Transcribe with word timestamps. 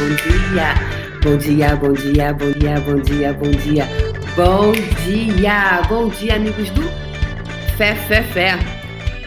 bom 0.00 0.08
dia. 0.16 0.74
Bom 1.22 1.36
dia, 1.36 1.76
bom 1.76 1.92
dia, 1.92 2.32
bom 2.32 2.52
dia, 2.52 2.80
bom 2.80 3.00
dia, 3.00 3.32
bom 3.34 3.50
dia. 3.50 3.86
Bom 4.34 4.72
dia, 5.04 5.82
bom 5.88 6.08
dia, 6.08 6.36
amigos 6.36 6.70
do 6.70 6.82
Fé, 7.76 7.94
Fé, 7.94 8.22
Fé. 8.22 8.58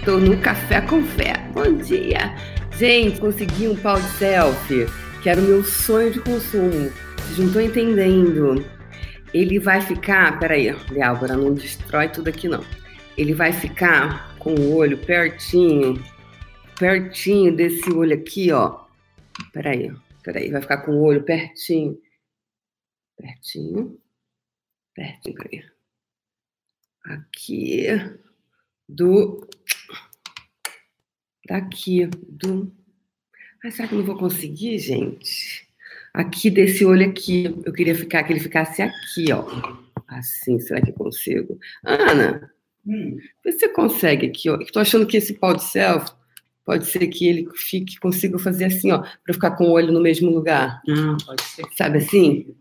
Tô 0.03 0.17
no 0.17 0.35
Café 0.37 0.81
com 0.81 1.03
Fé. 1.03 1.33
Bom 1.53 1.73
dia. 1.73 2.33
Gente, 2.75 3.19
consegui 3.19 3.67
um 3.67 3.75
pau 3.75 4.01
de 4.01 4.09
selfie, 4.13 4.87
que 5.21 5.29
era 5.29 5.39
o 5.39 5.43
meu 5.43 5.63
sonho 5.63 6.11
de 6.11 6.19
consumo. 6.19 6.91
Vocês 7.17 7.37
não 7.37 7.45
estão 7.45 7.61
entendendo. 7.61 8.65
Ele 9.31 9.59
vai 9.59 9.79
ficar, 9.79 10.39
peraí, 10.39 10.75
Débora, 10.91 11.37
não 11.37 11.53
destrói 11.53 12.09
tudo 12.09 12.29
aqui 12.29 12.47
não. 12.47 12.63
Ele 13.15 13.35
vai 13.35 13.53
ficar 13.53 14.35
com 14.39 14.55
o 14.55 14.75
olho 14.75 14.97
pertinho, 14.97 16.03
pertinho 16.79 17.55
desse 17.55 17.91
olho 17.93 18.15
aqui, 18.15 18.51
ó. 18.51 18.79
Peraí, 19.51 19.91
peraí, 20.23 20.49
vai 20.49 20.61
ficar 20.61 20.77
com 20.77 20.93
o 20.93 21.03
olho 21.03 21.23
pertinho, 21.23 22.01
pertinho, 23.17 23.99
pertinho, 24.95 25.35
peraí. 25.35 25.65
Aqui, 27.03 27.87
do, 28.87 29.45
daqui, 31.47 32.07
do... 32.07 32.73
Ah, 33.63 33.71
será 33.71 33.87
que 33.87 33.93
eu 33.93 33.99
não 33.99 34.05
vou 34.05 34.17
conseguir, 34.17 34.79
gente? 34.79 35.67
Aqui 36.13 36.49
desse 36.49 36.85
olho 36.85 37.09
aqui, 37.09 37.45
eu 37.65 37.73
queria 37.73 37.95
ficar, 37.95 38.23
que 38.23 38.31
ele 38.31 38.39
ficasse 38.39 38.81
aqui, 38.81 39.31
ó. 39.33 39.45
Assim, 40.07 40.59
será 40.59 40.81
que 40.81 40.91
eu 40.91 40.95
consigo? 40.95 41.59
Ana, 41.83 42.51
hum. 42.85 43.17
você 43.43 43.67
consegue 43.69 44.27
aqui, 44.27 44.49
ó. 44.49 44.57
Estou 44.61 44.81
achando 44.81 45.07
que 45.07 45.17
esse 45.17 45.33
pau 45.33 45.55
de 45.55 45.63
selfie 45.63 46.13
pode 46.65 46.85
ser 46.85 47.07
que 47.07 47.27
ele 47.27 47.49
fique, 47.55 47.99
consiga 47.99 48.39
fazer 48.39 48.65
assim, 48.65 48.91
ó, 48.91 48.99
para 49.23 49.33
ficar 49.33 49.51
com 49.51 49.65
o 49.65 49.71
olho 49.71 49.91
no 49.91 50.01
mesmo 50.01 50.29
lugar. 50.29 50.81
Ah, 50.89 51.17
pode 51.25 51.43
ser. 51.43 51.65
Sabe 51.75 51.97
assim? 51.99 52.55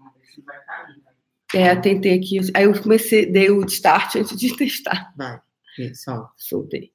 É, 1.55 1.75
tentei 1.77 2.15
aqui. 2.15 2.41
Aí 2.55 2.65
eu 2.65 2.81
comecei, 2.81 3.27
dei 3.27 3.51
o 3.51 3.65
start 3.67 4.17
antes 4.17 4.37
de 4.37 4.57
testar. 4.57 5.13
Vai, 5.17 5.41
só. 5.95 6.31
Soltei. 6.37 6.93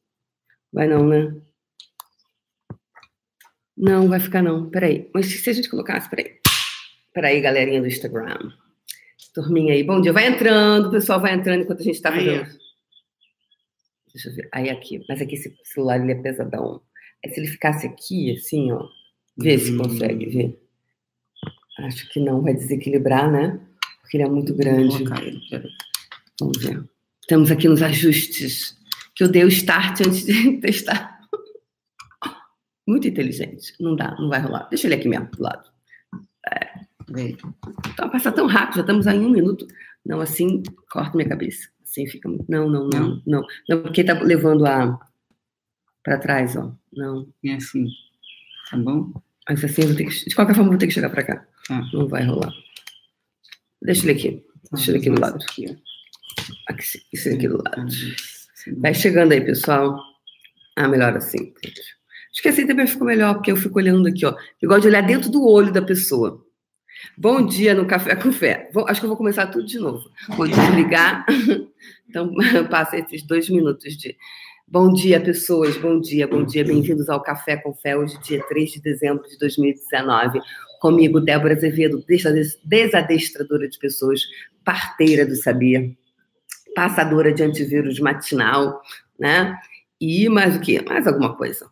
Vai 0.73 0.87
não, 0.87 1.07
né? 1.07 1.35
Não, 3.77 4.09
vai 4.09 4.19
ficar 4.19 4.41
não. 4.41 4.69
Peraí. 4.69 5.09
Mas 5.13 5.27
se 5.27 5.49
a 5.49 5.53
gente 5.53 5.69
colocasse, 5.69 6.09
peraí. 6.09 6.39
Peraí, 7.13 7.39
galerinha 7.39 7.81
do 7.81 7.87
Instagram. 7.87 8.51
Turminha 9.33 9.73
aí. 9.73 9.83
Bom 9.83 10.01
dia. 10.01 10.11
Vai 10.11 10.25
entrando, 10.25 10.87
o 10.87 10.91
pessoal 10.91 11.21
vai 11.21 11.33
entrando 11.33 11.61
enquanto 11.61 11.81
a 11.81 11.83
gente 11.83 12.01
tá 12.01 12.11
fazendo. 12.11 12.43
Aí, 12.43 12.57
Deixa 14.11 14.29
eu 14.29 14.35
ver. 14.35 14.49
Aí 14.51 14.69
aqui. 14.71 15.03
Mas 15.07 15.21
aqui 15.21 15.35
esse 15.35 15.55
celular 15.63 16.01
ele 16.01 16.11
é 16.11 16.15
pesadão. 16.15 16.81
Aí 17.23 17.31
se 17.31 17.39
ele 17.39 17.47
ficasse 17.47 17.85
aqui, 17.85 18.31
assim, 18.31 18.71
ó. 18.71 18.87
Vê 19.37 19.57
se 19.57 19.75
consegue 19.77 20.25
ver. 20.25 20.59
Acho 21.79 22.09
que 22.09 22.19
não. 22.19 22.41
Vai 22.41 22.53
desequilibrar, 22.53 23.31
né? 23.31 23.59
Porque 24.01 24.17
ele 24.17 24.23
é 24.23 24.29
muito 24.29 24.53
grande. 24.55 25.03
Vamos 26.39 26.57
ver. 26.57 26.83
Estamos 27.21 27.51
aqui 27.51 27.67
nos 27.67 27.81
ajustes. 27.81 28.77
Que 29.15 29.23
eu 29.23 29.29
dei 29.29 29.43
o 29.43 29.47
start 29.47 30.01
antes 30.01 30.25
de 30.25 30.57
testar. 30.61 31.17
Muito 32.87 33.07
inteligente. 33.07 33.73
Não 33.79 33.95
dá, 33.95 34.15
não 34.17 34.29
vai 34.29 34.39
rolar. 34.39 34.67
Deixa 34.69 34.87
ele 34.87 34.95
aqui 34.95 35.09
mesmo, 35.09 35.29
do 35.31 35.43
lado. 35.43 35.69
É. 36.49 36.87
Então, 37.09 38.09
passa 38.09 38.31
tão 38.31 38.47
rápido, 38.47 38.75
já 38.75 38.81
estamos 38.81 39.07
aí 39.07 39.17
em 39.17 39.25
um 39.25 39.29
minuto. 39.29 39.67
Não, 40.05 40.21
assim, 40.21 40.63
corta 40.89 41.15
minha 41.15 41.27
cabeça. 41.27 41.67
Assim 41.83 42.07
fica. 42.07 42.29
Não, 42.47 42.69
não, 42.69 42.87
não, 42.87 43.21
não. 43.25 43.45
Não, 43.67 43.81
porque 43.81 44.03
tá 44.03 44.13
levando 44.13 44.65
a. 44.65 44.99
para 46.07 46.17
trás, 46.17 46.55
ó. 46.55 46.73
Não. 46.93 47.27
É 47.43 47.55
assim. 47.55 47.85
Tá 48.71 48.77
bom? 48.77 49.11
Mas 49.49 49.61
assim, 49.61 49.81
eu 49.81 49.87
vou 49.89 49.97
ter 49.97 50.05
que, 50.05 50.29
de 50.29 50.35
qualquer 50.35 50.55
forma, 50.55 50.67
eu 50.67 50.71
vou 50.71 50.79
ter 50.79 50.87
que 50.87 50.93
chegar 50.93 51.09
para 51.09 51.23
cá. 51.23 51.45
Ah. 51.69 51.81
Não 51.91 52.07
vai 52.07 52.23
rolar. 52.23 52.53
Deixa 53.81 54.03
ele 54.03 54.13
aqui. 54.13 54.45
Deixa 54.71 54.91
ele 54.91 54.99
aqui 54.99 55.09
do 55.09 55.19
lado. 55.19 55.43
Aqui, 55.43 55.77
aqui, 56.69 56.83
esse 57.11 57.29
aqui 57.29 57.49
do 57.49 57.61
lado. 57.61 57.85
Vai 58.77 58.93
chegando 58.93 59.33
aí, 59.33 59.41
pessoal. 59.41 59.99
Ah, 60.77 60.87
melhor 60.87 61.13
assim. 61.17 61.53
Acho 62.31 62.41
que 62.41 62.47
assim 62.47 62.65
também 62.65 62.87
ficou 62.87 63.05
melhor, 63.05 63.33
porque 63.33 63.51
eu 63.51 63.57
fico 63.57 63.77
olhando 63.77 64.07
aqui, 64.07 64.25
ó. 64.25 64.33
Eu 64.61 64.69
gosto 64.69 64.83
de 64.83 64.87
olhar 64.87 65.01
dentro 65.01 65.29
do 65.29 65.45
olho 65.45 65.73
da 65.73 65.81
pessoa. 65.81 66.41
Bom 67.17 67.45
dia 67.45 67.73
no 67.73 67.85
Café 67.85 68.15
com 68.15 68.31
Fé. 68.31 68.69
Vou, 68.73 68.87
acho 68.87 69.01
que 69.01 69.05
eu 69.05 69.09
vou 69.09 69.17
começar 69.17 69.47
tudo 69.47 69.65
de 69.65 69.77
novo. 69.77 70.09
Vou 70.29 70.47
desligar. 70.47 71.25
Então, 72.09 72.33
passa 72.71 72.97
esses 72.97 73.21
dois 73.23 73.49
minutos 73.49 73.97
de. 73.97 74.15
Bom 74.69 74.91
dia, 74.91 75.21
pessoas. 75.21 75.77
Bom 75.77 75.97
dia, 76.01 76.27
bom 76.27 76.43
dia. 76.43 76.61
Bem-vindos 76.61 77.07
ao 77.07 77.23
Café 77.23 77.55
com 77.55 77.73
Fé, 77.73 77.95
hoje, 77.95 78.19
dia 78.21 78.43
3 78.49 78.71
de 78.71 78.81
dezembro 78.81 79.25
de 79.25 79.37
2019. 79.37 80.41
Comigo, 80.81 81.21
Débora 81.21 81.53
Azevedo, 81.53 82.03
desadestradora 82.65 83.69
de 83.69 83.79
pessoas, 83.79 84.23
parteira 84.65 85.25
do 85.25 85.37
Sabia, 85.37 85.89
passadora 86.75 87.31
de 87.31 87.43
antivírus 87.43 87.97
matinal, 88.01 88.81
né? 89.17 89.57
E 90.01 90.27
mais 90.27 90.57
o 90.57 90.59
quê? 90.59 90.83
Mais 90.85 91.07
alguma 91.07 91.33
coisa 91.37 91.71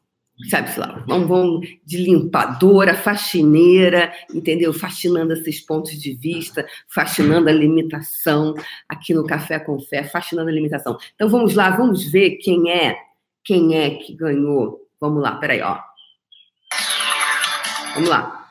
sabe, 0.50 0.70
sei 0.70 0.84
lá, 0.84 1.04
vamos, 1.08 1.28
vamos 1.28 1.68
de 1.86 1.98
limpadora, 1.98 2.94
faxineira, 2.94 4.14
entendeu? 4.34 4.74
Faxinando 4.74 5.34
esses 5.34 5.62
pontos 5.62 5.94
de 5.94 6.14
vista, 6.14 6.68
faxinando 6.88 7.50
a 7.50 7.54
limitação 7.54 8.54
aqui 8.88 9.14
no 9.14 9.26
Café 9.26 9.60
com 9.60 9.80
Fé, 9.80 10.04
faxinando 10.04 10.50
a 10.50 10.54
limitação. 10.54 10.98
Então 11.16 11.30
vamos 11.30 11.56
lá, 11.56 11.70
vamos 11.70 12.12
ver 12.12 12.32
quem 12.38 12.70
é, 12.70 12.98
quem 13.44 13.78
é 13.78 13.92
que 13.92 14.14
ganhou. 14.14 14.82
Vamos 15.00 15.24
lá, 15.24 15.36
peraí, 15.36 15.62
ó. 15.62 15.80
Vamos 17.94 18.10
lá. 18.10 18.42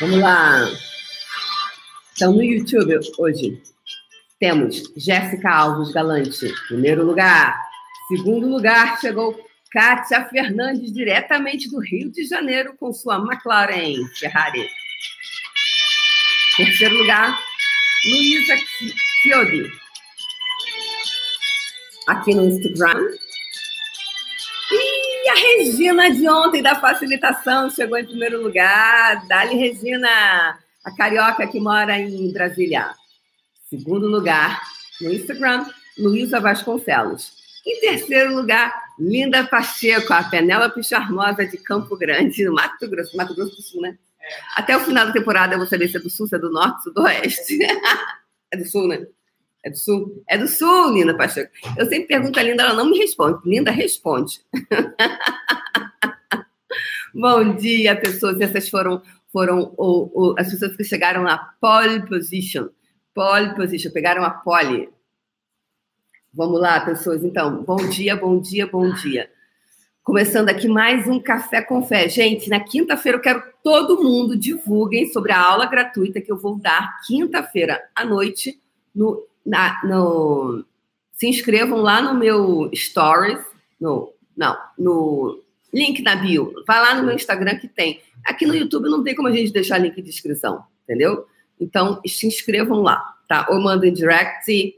Vamos 0.00 0.20
lá. 0.20 0.70
Então, 2.14 2.34
no 2.34 2.42
YouTube 2.42 2.98
hoje, 3.18 3.62
temos 4.38 4.82
Jéssica 4.96 5.50
Alves 5.50 5.92
Galante, 5.92 6.52
primeiro 6.68 7.04
lugar. 7.04 7.58
Segundo 8.08 8.48
lugar, 8.48 9.00
chegou 9.00 9.34
Kátia 9.72 10.24
Fernandes, 10.26 10.92
diretamente 10.92 11.70
do 11.70 11.80
Rio 11.80 12.10
de 12.10 12.24
Janeiro, 12.24 12.74
com 12.78 12.92
sua 12.92 13.16
McLaren 13.16 13.94
Ferrari. 14.18 14.68
Terceiro 16.56 16.96
lugar, 16.96 17.38
Luísa 18.06 18.56
Fiodi, 19.22 19.70
aqui 22.08 22.34
no 22.34 22.44
Instagram. 22.44 23.08
E 24.70 25.28
a 25.28 25.34
Regina 25.34 26.10
de 26.10 26.28
ontem, 26.28 26.62
da 26.62 26.76
facilitação, 26.76 27.68
chegou 27.70 27.98
em 27.98 28.06
primeiro 28.06 28.42
lugar. 28.42 29.26
Dali, 29.26 29.56
Regina, 29.56 30.58
a 30.84 30.96
carioca 30.96 31.46
que 31.46 31.60
mora 31.60 31.98
em 31.98 32.32
Brasília. 32.32 32.94
Segundo 33.68 34.06
lugar, 34.06 34.62
no 35.00 35.12
Instagram, 35.12 35.66
Luísa 35.98 36.38
Vasconcelos. 36.38 37.32
Em 37.66 37.80
terceiro 37.80 38.32
lugar, 38.32 38.72
Linda 38.96 39.44
Pacheco, 39.44 40.12
a 40.12 40.22
Penélope 40.22 40.84
Charmosa 40.84 41.44
de 41.44 41.58
Campo 41.58 41.96
Grande, 41.96 42.44
no 42.44 42.54
Mato 42.54 42.88
Grosso, 42.88 43.16
Mato 43.16 43.34
Grosso 43.34 43.56
do 43.56 43.62
Sul, 43.62 43.82
né? 43.82 43.98
É. 44.20 44.28
Até 44.54 44.76
o 44.76 44.80
final 44.80 45.06
da 45.06 45.12
temporada 45.12 45.54
eu 45.54 45.58
vou 45.58 45.66
saber 45.66 45.88
se 45.88 45.96
é 45.96 46.00
do 46.00 46.08
Sul, 46.08 46.28
se 46.28 46.36
é 46.36 46.38
do 46.38 46.48
Norte, 46.48 46.84
se 46.84 46.90
é 46.90 46.92
do 46.92 47.02
Oeste. 47.02 47.58
é 48.52 48.56
do 48.56 48.64
Sul, 48.66 48.86
né? 48.86 49.04
É 49.64 49.70
do 49.70 49.76
Sul? 49.76 50.22
É 50.28 50.38
do 50.38 50.46
Sul, 50.46 50.92
Linda 50.92 51.16
Pacheco. 51.16 51.50
Eu 51.76 51.86
sempre 51.86 52.06
pergunto 52.06 52.38
a 52.38 52.44
Linda, 52.44 52.62
ela 52.62 52.74
não 52.74 52.88
me 52.88 52.98
responde. 52.98 53.40
Linda 53.44 53.72
responde. 53.72 54.42
Bom 57.12 57.56
dia, 57.56 57.96
pessoas. 57.96 58.40
Essas 58.40 58.68
foram, 58.68 59.02
foram 59.32 59.74
o, 59.76 60.10
o, 60.14 60.34
as 60.38 60.52
pessoas 60.52 60.76
que 60.76 60.84
chegaram 60.84 61.24
na 61.24 61.36
pole 61.60 62.06
position 62.06 62.68
Pole 63.16 63.54
position, 63.54 63.90
pegaram 63.92 64.22
a 64.22 64.28
pole. 64.28 64.90
Vamos 66.34 66.60
lá, 66.60 66.78
pessoas. 66.80 67.24
Então, 67.24 67.62
bom 67.62 67.88
dia, 67.88 68.14
bom 68.14 68.38
dia, 68.38 68.66
bom 68.66 68.92
dia. 68.92 69.30
Começando 70.02 70.50
aqui 70.50 70.68
mais 70.68 71.08
um 71.08 71.18
Café 71.18 71.62
com 71.62 71.82
Fé. 71.82 72.10
Gente, 72.10 72.50
na 72.50 72.60
quinta-feira 72.60 73.16
eu 73.16 73.22
quero 73.22 73.42
todo 73.62 74.04
mundo 74.04 74.36
divulguem 74.36 75.10
sobre 75.14 75.32
a 75.32 75.42
aula 75.42 75.64
gratuita 75.64 76.20
que 76.20 76.30
eu 76.30 76.36
vou 76.36 76.58
dar 76.58 77.00
quinta-feira 77.06 77.82
à 77.94 78.04
noite. 78.04 78.60
No, 78.94 79.26
na, 79.46 79.80
no, 79.82 80.62
se 81.10 81.26
inscrevam 81.26 81.80
lá 81.80 82.02
no 82.02 82.18
meu 82.18 82.70
Stories. 82.74 83.42
No, 83.80 84.12
não, 84.36 84.58
no 84.78 85.42
link 85.72 86.02
na 86.02 86.16
bio. 86.16 86.52
Vai 86.68 86.82
lá 86.82 86.94
no 86.94 87.04
meu 87.06 87.14
Instagram 87.14 87.56
que 87.56 87.66
tem. 87.66 88.02
Aqui 88.26 88.44
no 88.44 88.54
YouTube 88.54 88.90
não 88.90 89.02
tem 89.02 89.14
como 89.14 89.28
a 89.28 89.32
gente 89.32 89.54
deixar 89.54 89.78
link 89.78 90.02
de 90.02 90.10
inscrição, 90.10 90.66
entendeu? 90.84 91.26
Então, 91.58 92.00
se 92.06 92.26
inscrevam 92.26 92.82
lá, 92.82 93.15
tá? 93.28 93.46
Ou 93.50 93.60
mandem 93.60 93.92
direct. 93.92 94.74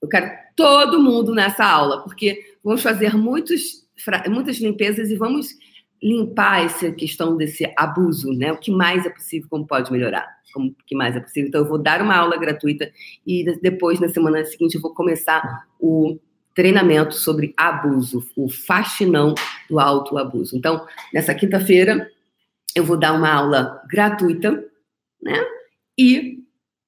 Eu 0.00 0.08
quero 0.08 0.30
todo 0.56 1.02
mundo 1.02 1.34
nessa 1.34 1.64
aula, 1.64 2.02
porque 2.02 2.56
vamos 2.62 2.82
fazer 2.82 3.16
muitos, 3.16 3.86
muitas 4.28 4.58
limpezas 4.58 5.10
e 5.10 5.16
vamos 5.16 5.48
limpar 6.02 6.64
essa 6.64 6.90
questão 6.90 7.36
desse 7.36 7.72
abuso, 7.76 8.32
né? 8.32 8.52
O 8.52 8.58
que 8.58 8.70
mais 8.70 9.06
é 9.06 9.10
possível, 9.10 9.48
como 9.48 9.66
pode 9.66 9.92
melhorar, 9.92 10.26
como 10.52 10.74
que 10.86 10.96
mais 10.96 11.14
é 11.14 11.20
possível. 11.20 11.48
Então, 11.48 11.60
eu 11.60 11.68
vou 11.68 11.78
dar 11.78 12.02
uma 12.02 12.16
aula 12.16 12.36
gratuita 12.36 12.90
e 13.26 13.44
depois, 13.60 14.00
na 14.00 14.08
semana 14.08 14.44
seguinte, 14.44 14.74
eu 14.74 14.80
vou 14.80 14.92
começar 14.92 15.66
o 15.78 16.18
treinamento 16.54 17.14
sobre 17.14 17.54
abuso, 17.56 18.28
o 18.36 18.48
faxinão 18.48 19.34
do 19.70 19.78
autoabuso. 19.78 20.56
Então, 20.56 20.84
nessa 21.14 21.34
quinta-feira, 21.34 22.10
eu 22.74 22.84
vou 22.84 22.96
dar 22.96 23.12
uma 23.12 23.32
aula 23.32 23.82
gratuita, 23.88 24.64
né? 25.22 25.38
E 25.96 26.42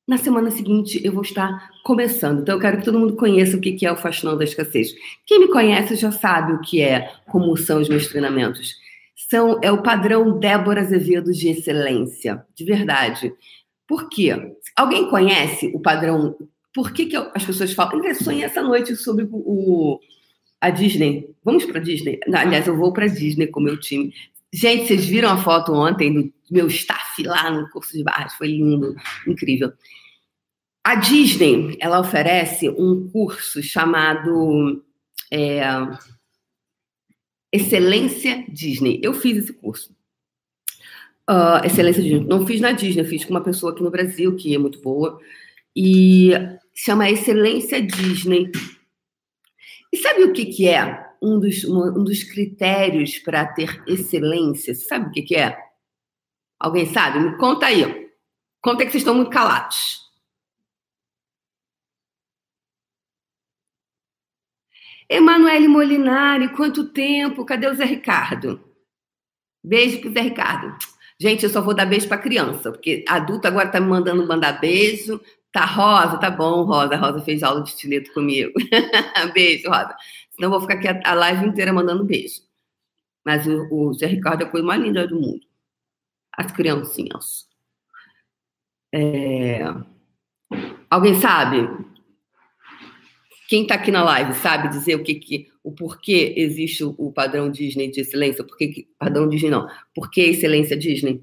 na 0.06 0.18
semana 0.18 0.50
seguinte 0.50 1.00
eu 1.04 1.12
vou 1.12 1.22
estar 1.22 1.70
começando. 1.82 2.42
Então, 2.42 2.54
eu 2.54 2.60
quero 2.60 2.78
que 2.78 2.84
todo 2.84 2.98
mundo 2.98 3.16
conheça 3.16 3.56
o 3.56 3.60
que 3.60 3.84
é 3.84 3.92
o 3.92 3.96
faxinão 3.96 4.36
da 4.36 4.44
escassez. 4.44 4.94
Quem 5.26 5.40
me 5.40 5.48
conhece 5.48 5.96
já 5.96 6.12
sabe 6.12 6.52
o 6.52 6.60
que 6.60 6.82
é, 6.82 7.10
como 7.26 7.56
são 7.56 7.80
os 7.80 7.88
meus 7.88 8.06
treinamentos. 8.08 8.74
São, 9.30 9.58
é 9.62 9.72
o 9.72 9.82
padrão 9.82 10.38
Débora 10.38 10.82
Azevedo 10.82 11.32
de 11.32 11.48
excelência, 11.48 12.44
de 12.54 12.64
verdade. 12.64 13.32
Por 13.86 14.08
quê? 14.08 14.34
Alguém 14.76 15.08
conhece 15.08 15.70
o 15.74 15.80
padrão? 15.80 16.36
Por 16.74 16.92
que, 16.92 17.06
que 17.06 17.16
as 17.16 17.44
pessoas 17.44 17.72
falam? 17.72 18.04
Eu 18.04 18.14
sonhei 18.14 18.44
essa 18.44 18.62
noite 18.62 18.96
sobre 18.96 19.26
o, 19.30 19.98
a 20.60 20.70
Disney. 20.70 21.30
Vamos 21.44 21.64
para 21.64 21.80
Disney? 21.80 22.18
Aliás, 22.26 22.66
eu 22.66 22.76
vou 22.76 22.92
para 22.92 23.06
Disney 23.06 23.46
com 23.46 23.60
o 23.60 23.62
meu 23.62 23.78
time. 23.78 24.12
Gente, 24.56 24.86
vocês 24.86 25.04
viram 25.04 25.30
a 25.30 25.42
foto 25.42 25.72
ontem 25.72 26.14
do 26.14 26.32
meu 26.48 26.68
staff 26.68 27.20
lá 27.24 27.50
no 27.50 27.68
curso 27.70 27.92
de 27.92 28.04
barras? 28.04 28.34
Foi 28.34 28.46
lindo, 28.46 28.94
incrível. 29.26 29.72
A 30.84 30.94
Disney, 30.94 31.76
ela 31.80 31.98
oferece 31.98 32.68
um 32.68 33.08
curso 33.10 33.60
chamado 33.60 34.80
é, 35.28 35.60
Excelência 37.52 38.44
Disney. 38.48 39.00
Eu 39.02 39.12
fiz 39.12 39.38
esse 39.38 39.52
curso. 39.54 39.92
Uh, 41.28 41.66
Excelência 41.66 42.00
Disney. 42.00 42.24
Não 42.24 42.46
fiz 42.46 42.60
na 42.60 42.70
Disney, 42.70 43.02
fiz 43.02 43.24
com 43.24 43.32
uma 43.32 43.42
pessoa 43.42 43.72
aqui 43.72 43.82
no 43.82 43.90
Brasil 43.90 44.36
que 44.36 44.54
é 44.54 44.58
muito 44.58 44.80
boa. 44.80 45.18
E 45.74 46.30
chama 46.72 47.10
Excelência 47.10 47.82
Disney. 47.82 48.52
E 49.92 49.96
sabe 49.96 50.22
o 50.22 50.32
que, 50.32 50.46
que 50.46 50.68
é 50.68 51.03
um 51.24 51.40
dos, 51.40 51.64
um 51.64 52.04
dos 52.04 52.22
critérios 52.22 53.18
para 53.18 53.46
ter 53.46 53.82
excelência? 53.86 54.74
Sabe 54.74 55.08
o 55.08 55.10
que, 55.10 55.22
que 55.22 55.36
é? 55.36 55.56
Alguém 56.58 56.86
sabe? 56.86 57.18
Me 57.18 57.36
conta 57.36 57.66
aí. 57.66 58.10
Conta 58.60 58.84
que 58.84 58.90
vocês 58.90 59.02
estão 59.02 59.14
muito 59.14 59.30
calados. 59.30 60.04
Emanuele 65.08 65.68
Molinari, 65.68 66.48
quanto 66.54 66.88
tempo? 66.88 67.44
Cadê 67.44 67.68
o 67.68 67.74
Zé 67.74 67.84
Ricardo? 67.84 68.62
Beijo 69.62 70.00
pro 70.00 70.12
Zé 70.12 70.20
Ricardo. 70.20 70.76
Gente, 71.20 71.44
eu 71.44 71.50
só 71.50 71.60
vou 71.60 71.74
dar 71.74 71.86
beijo 71.86 72.08
para 72.08 72.18
criança, 72.18 72.72
porque 72.72 73.04
adulto 73.08 73.46
agora 73.46 73.70
tá 73.70 73.80
me 73.80 73.86
mandando 73.86 74.26
mandar 74.26 74.60
beijo. 74.60 75.20
Tá 75.52 75.64
Rosa, 75.64 76.18
tá 76.18 76.30
bom, 76.30 76.64
Rosa. 76.64 76.96
Rosa 76.96 77.20
fez 77.24 77.42
aula 77.42 77.62
de 77.62 77.68
estileto 77.68 78.12
comigo. 78.12 78.52
beijo, 79.32 79.68
Rosa. 79.68 79.94
Eu 80.38 80.50
vou 80.50 80.60
ficar 80.60 80.74
aqui 80.74 80.88
a 80.88 81.14
live 81.14 81.46
inteira 81.46 81.72
mandando 81.72 82.04
beijo. 82.04 82.42
Mas 83.24 83.46
o, 83.46 83.68
o 83.72 83.92
Zé 83.94 84.06
Ricardo 84.06 84.42
é 84.42 84.46
a 84.46 84.50
coisa 84.50 84.66
mais 84.66 84.82
linda 84.82 85.06
do 85.06 85.20
mundo. 85.20 85.46
As 86.32 86.52
criancinhas. 86.52 87.48
É... 88.92 89.60
Alguém 90.90 91.14
sabe? 91.14 91.68
Quem 93.48 93.62
está 93.62 93.74
aqui 93.74 93.90
na 93.90 94.02
live 94.02 94.34
sabe 94.34 94.68
dizer 94.68 94.96
o 94.96 95.02
que, 95.02 95.14
que 95.14 95.52
o 95.62 95.72
porquê 95.72 96.34
existe 96.36 96.84
o, 96.84 96.94
o 96.98 97.12
padrão 97.12 97.50
Disney 97.50 97.90
de 97.90 98.00
excelência? 98.00 98.44
Por 98.44 98.56
que, 98.56 98.88
padrão 98.98 99.28
Disney 99.28 99.50
não? 99.50 99.68
Por 99.94 100.10
que 100.10 100.20
excelência 100.20 100.76
Disney? 100.76 101.22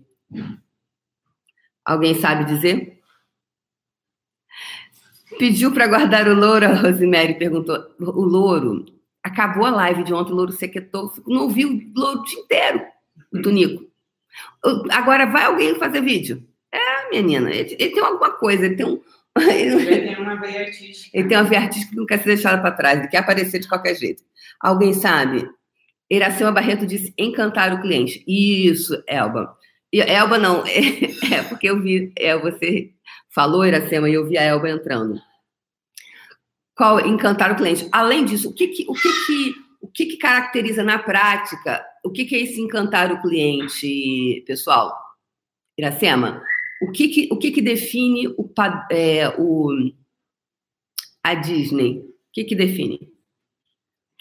Alguém 1.85 2.15
sabe 2.15 2.45
dizer? 2.45 2.99
Pediu 5.37 5.73
para 5.73 5.87
guardar 5.87 6.27
o 6.27 6.35
louro, 6.35 6.65
a 6.65 6.73
Rosemary 6.73 7.35
perguntou. 7.35 7.77
O 7.99 8.21
louro, 8.21 8.85
acabou 9.23 9.65
a 9.65 9.71
live 9.71 10.03
de 10.03 10.13
ontem, 10.13 10.31
o 10.31 10.35
louro 10.35 10.51
sequetou, 10.51 11.11
não 11.27 11.43
ouviu 11.43 11.69
o 11.69 11.99
louro 11.99 12.21
o 12.21 12.23
dia 12.23 12.39
inteiro, 12.39 12.81
o 13.33 13.41
Tunico. 13.41 13.89
Agora 14.91 15.25
vai 15.25 15.45
alguém 15.45 15.75
fazer 15.75 16.01
vídeo? 16.01 16.43
É, 16.71 17.09
menina, 17.09 17.51
ele, 17.51 17.75
ele 17.77 17.93
tem 17.93 18.03
alguma 18.03 18.31
coisa, 18.31 18.65
ele 18.65 18.75
tem 18.75 18.85
um. 18.85 19.01
Ele 19.37 19.85
tem 20.15 20.17
uma 20.17 20.35
veia 20.35 20.61
artística. 20.61 21.17
Ele 21.17 21.27
tem 21.27 21.37
uma 21.37 21.43
veia 21.43 21.61
artística 21.61 21.91
que 21.91 21.97
não 21.97 22.05
quer 22.05 22.17
ser 22.19 22.25
deixada 22.25 22.61
para 22.61 22.71
trás, 22.71 22.99
ele 22.99 23.07
quer 23.07 23.17
aparecer 23.17 23.59
de 23.59 23.67
qualquer 23.67 23.95
jeito. 23.95 24.23
Alguém 24.59 24.93
sabe? 24.93 25.49
Iracema 26.09 26.51
Barreto 26.51 26.85
disse 26.85 27.13
encantar 27.17 27.73
o 27.73 27.81
cliente. 27.81 28.23
Isso, 28.27 29.01
Elba. 29.07 29.55
Elba 29.93 30.37
não, 30.37 30.65
é, 30.65 30.79
é 31.35 31.43
porque 31.47 31.69
eu 31.69 31.81
vi, 31.81 32.11
é, 32.17 32.37
você 32.37 32.91
falou, 33.29 33.65
Iracema, 33.65 34.09
e 34.09 34.13
eu 34.13 34.27
vi 34.27 34.37
a 34.37 34.43
Elba 34.43 34.69
entrando. 34.69 35.19
Qual 36.75 36.99
encantar 37.05 37.51
o 37.51 37.55
cliente? 37.55 37.87
Além 37.91 38.25
disso, 38.25 38.49
o 38.49 38.53
que 38.53 38.67
que, 38.67 38.85
o 38.87 38.93
que, 38.93 39.25
que, 39.25 39.55
o 39.81 39.87
que, 39.87 40.05
que 40.05 40.17
caracteriza 40.17 40.83
na 40.83 40.99
prática? 40.99 41.85
O 42.03 42.09
que, 42.09 42.25
que 42.25 42.35
é 42.35 42.39
esse 42.39 42.59
encantar 42.59 43.11
o 43.11 43.21
cliente, 43.21 44.43
pessoal? 44.47 44.97
Iracema, 45.77 46.41
o 46.81 46.91
que, 46.91 47.07
que, 47.09 47.29
o 47.31 47.37
que, 47.37 47.61
define 47.61 48.27
o, 48.29 48.49
é, 48.91 49.29
o, 49.37 49.69
a 51.23 51.33
Disney? 51.35 51.99
O 51.99 52.13
que, 52.33 52.43
que 52.43 52.55
define? 52.55 53.11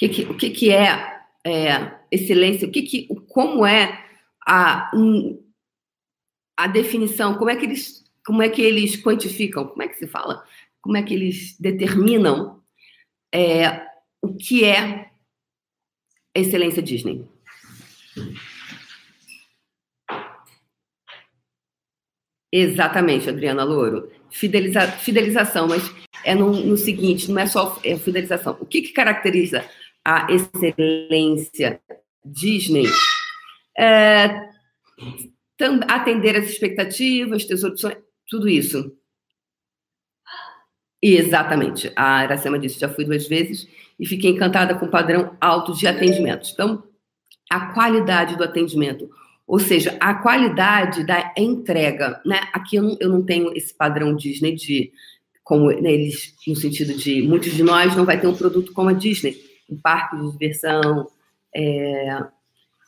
O 0.02 0.08
que, 0.08 0.23
o 0.23 0.37
que 0.37 0.70
é, 0.70 1.20
é 1.47 1.99
excelência? 2.11 2.69
O 2.69 2.70
que 2.70 2.82
que, 2.82 3.08
como 3.29 3.64
é 3.64 4.05
a, 4.47 4.91
um, 4.94 5.43
a 6.56 6.67
definição? 6.67 7.35
Como 7.35 7.50
é 7.50 7.56
que 7.56 7.64
eles 7.64 8.00
como 8.25 8.43
é 8.43 8.49
que 8.49 8.62
eles 8.62 8.97
quantificam? 9.02 9.67
Como 9.67 9.82
é 9.82 9.88
que 9.88 9.97
se 9.97 10.06
fala? 10.06 10.44
Como 10.82 10.97
é 10.97 11.03
que 11.03 11.15
eles 11.15 11.56
determinam 11.59 12.62
é, 13.32 13.87
o 14.23 14.35
que 14.35 14.65
é 14.65 15.11
excelência 16.35 16.82
Disney? 16.82 17.27
Exatamente, 22.53 23.29
Adriana 23.29 23.62
Louro. 23.62 24.11
Fideliza, 24.31 24.87
fidelização, 24.93 25.69
mas 25.69 25.82
é 26.25 26.35
no, 26.35 26.53
no, 26.53 26.77
seguinte, 26.77 27.31
não 27.31 27.41
é 27.41 27.47
só 27.47 27.79
é 27.85 27.97
fidelização. 27.97 28.56
O 28.61 28.67
que, 28.67 28.83
que 28.83 28.93
caracteriza 28.93 29.65
a 30.05 30.26
excelência 30.33 31.81
Disney? 32.25 32.87
É, 33.79 34.50
atender 35.88 36.37
as 36.37 36.49
expectativas, 36.49 37.47
soluções, 37.47 37.99
tudo 38.29 38.49
isso. 38.49 38.97
Exatamente. 41.02 41.91
A 41.97 42.25
Iracema 42.25 42.58
disse, 42.58 42.79
já 42.79 42.88
fui 42.88 43.05
duas 43.05 43.26
vezes 43.26 43.67
e 43.99 44.06
fiquei 44.06 44.31
encantada 44.31 44.75
com 44.75 44.87
o 44.87 44.91
padrão 44.91 45.37
alto 45.40 45.75
de 45.75 45.87
atendimento. 45.87 46.49
Então, 46.52 46.83
a 47.50 47.73
qualidade 47.73 48.37
do 48.37 48.45
atendimento, 48.45 49.09
ou 49.47 49.59
seja, 49.59 49.97
a 49.99 50.14
qualidade 50.14 51.04
da 51.04 51.33
entrega, 51.37 52.21
né? 52.25 52.40
Aqui 52.52 52.76
eu 52.76 52.83
não, 52.83 52.97
eu 53.00 53.09
não 53.09 53.23
tenho 53.25 53.52
esse 53.57 53.75
padrão 53.75 54.14
Disney 54.14 54.54
de 54.54 54.92
como 55.42 55.69
né, 55.69 55.92
eles 55.92 56.35
no 56.47 56.54
sentido 56.54 56.95
de 56.95 57.23
muitos 57.23 57.52
de 57.52 57.64
nós 57.64 57.97
não 57.97 58.04
vai 58.04 58.21
ter 58.21 58.28
um 58.28 58.37
produto 58.37 58.73
como 58.73 58.90
a 58.90 58.92
Disney, 58.92 59.37
um 59.69 59.76
parque 59.76 60.16
de 60.16 60.30
diversão, 60.30 61.09
é, 61.52 62.21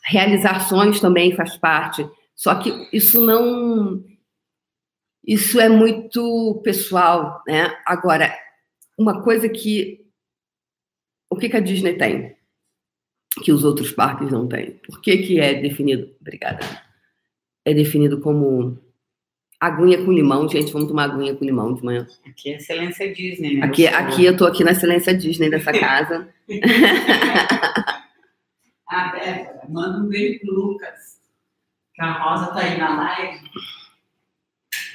realizar 0.05 0.61
sonhos 0.69 1.01
também 1.01 1.35
faz 1.35 1.57
parte. 1.57 2.07
Só 2.37 2.55
que 2.55 2.89
isso 2.93 3.25
não 3.25 4.01
isso 5.25 5.61
é 5.61 5.69
muito 5.69 6.61
pessoal, 6.65 7.43
né? 7.47 7.77
Agora, 7.87 8.37
uma 8.99 9.23
coisa 9.23 9.49
que 9.49 10.01
o 11.31 11.37
que, 11.37 11.49
que 11.49 11.57
a 11.57 11.61
Disney 11.61 11.97
tem? 11.97 12.37
que 13.41 13.53
os 13.53 13.65
outros 13.65 13.93
parques 13.93 14.31
não 14.31 14.47
têm. 14.47 14.73
Por 14.87 15.01
que, 15.01 15.19
que 15.19 15.41
é 15.41 15.55
definido? 15.55 16.15
Obrigada. 16.21 16.61
É 17.65 17.73
definido 17.73 18.21
como 18.21 18.79
aguinha 19.61 20.05
com 20.05 20.13
limão, 20.13 20.49
gente. 20.49 20.73
Vamos 20.73 20.89
tomar 20.89 21.05
aguinha 21.05 21.35
com 21.35 21.45
limão 21.45 21.73
de 21.75 21.85
manhã. 21.85 22.07
Aqui 22.27 22.51
é 22.53 22.57
excelência 22.57 23.13
Disney, 23.13 23.57
né? 23.57 23.67
Aqui, 23.67 23.87
aqui 23.87 24.25
eu 24.25 24.37
tô 24.37 24.45
aqui 24.45 24.65
na 24.65 24.73
excelência 24.73 25.15
Disney 25.17 25.49
dessa 25.49 25.73
casa. 25.79 26.29
ah, 28.89 29.13
Débora, 29.13 29.63
manda 29.69 29.99
um 29.99 30.09
beijo 30.09 30.41
pro 30.41 30.55
Lucas. 30.55 31.21
Que 31.95 32.03
a 32.03 32.13
Rosa 32.13 32.47
tá 32.53 32.61
aí 32.61 32.79
na 32.79 32.97
live. 32.97 33.41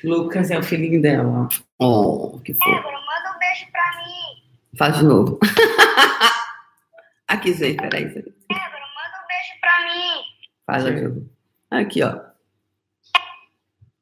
Lucas 0.03 0.51
é 0.51 0.57
o 0.57 0.63
filhinho 0.63 1.01
dela. 1.01 1.47
Oh, 1.79 2.39
que 2.43 2.53
fofo. 2.53 2.69
Débora, 2.69 2.97
manda 2.99 3.35
um 3.35 3.39
beijo 3.39 3.65
pra 3.71 3.97
mim. 3.97 4.43
Faz 4.77 4.97
de 4.97 5.05
novo. 5.05 5.39
Aqui, 7.27 7.53
gente, 7.53 7.77
peraí. 7.77 8.05
Débora, 8.05 8.25
manda 8.25 9.23
um 9.23 9.27
beijo 9.27 9.59
pra 9.61 9.85
mim. 9.85 10.23
Fala, 10.65 10.97
Ju. 10.97 11.29
Aqui, 11.71 12.03
ó. 12.03 12.19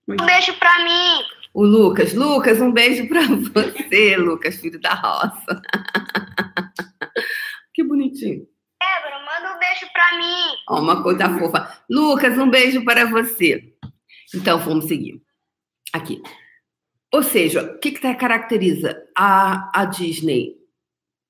Um 0.08 0.16
beijo 0.25 0.54
pra 0.60 0.84
mim. 0.84 1.24
O 1.54 1.64
Lucas. 1.64 2.14
Lucas, 2.14 2.62
um 2.62 2.72
beijo 2.72 3.08
pra 3.08 3.22
você, 3.22 4.18
Lucas, 4.18 4.58
filho 4.58 4.80
da 4.80 4.94
roça. 4.94 5.62
que 7.74 7.84
bonitinho. 7.84 8.46
Débora, 8.82 9.20
manda 9.25 9.56
um 9.56 9.60
beijo 9.60 9.88
pra 9.94 10.18
mim. 10.18 10.58
Ó, 10.70 10.80
uma 10.80 11.02
coisa 11.02 11.30
fofa. 11.40 11.82
Lucas, 11.90 12.38
um 12.38 12.50
beijo 12.50 12.84
para 12.84 13.06
você. 13.06 13.74
Então, 14.34 14.60
vamos 14.60 14.86
seguir. 14.86 15.22
Aqui. 15.96 16.22
Ou 17.14 17.24
seja, 17.24 17.64
o 17.64 17.80
que, 17.80 17.92
que 17.92 18.16
caracteriza 18.16 19.02
a, 19.16 19.72
a 19.74 19.86
Disney 19.86 20.58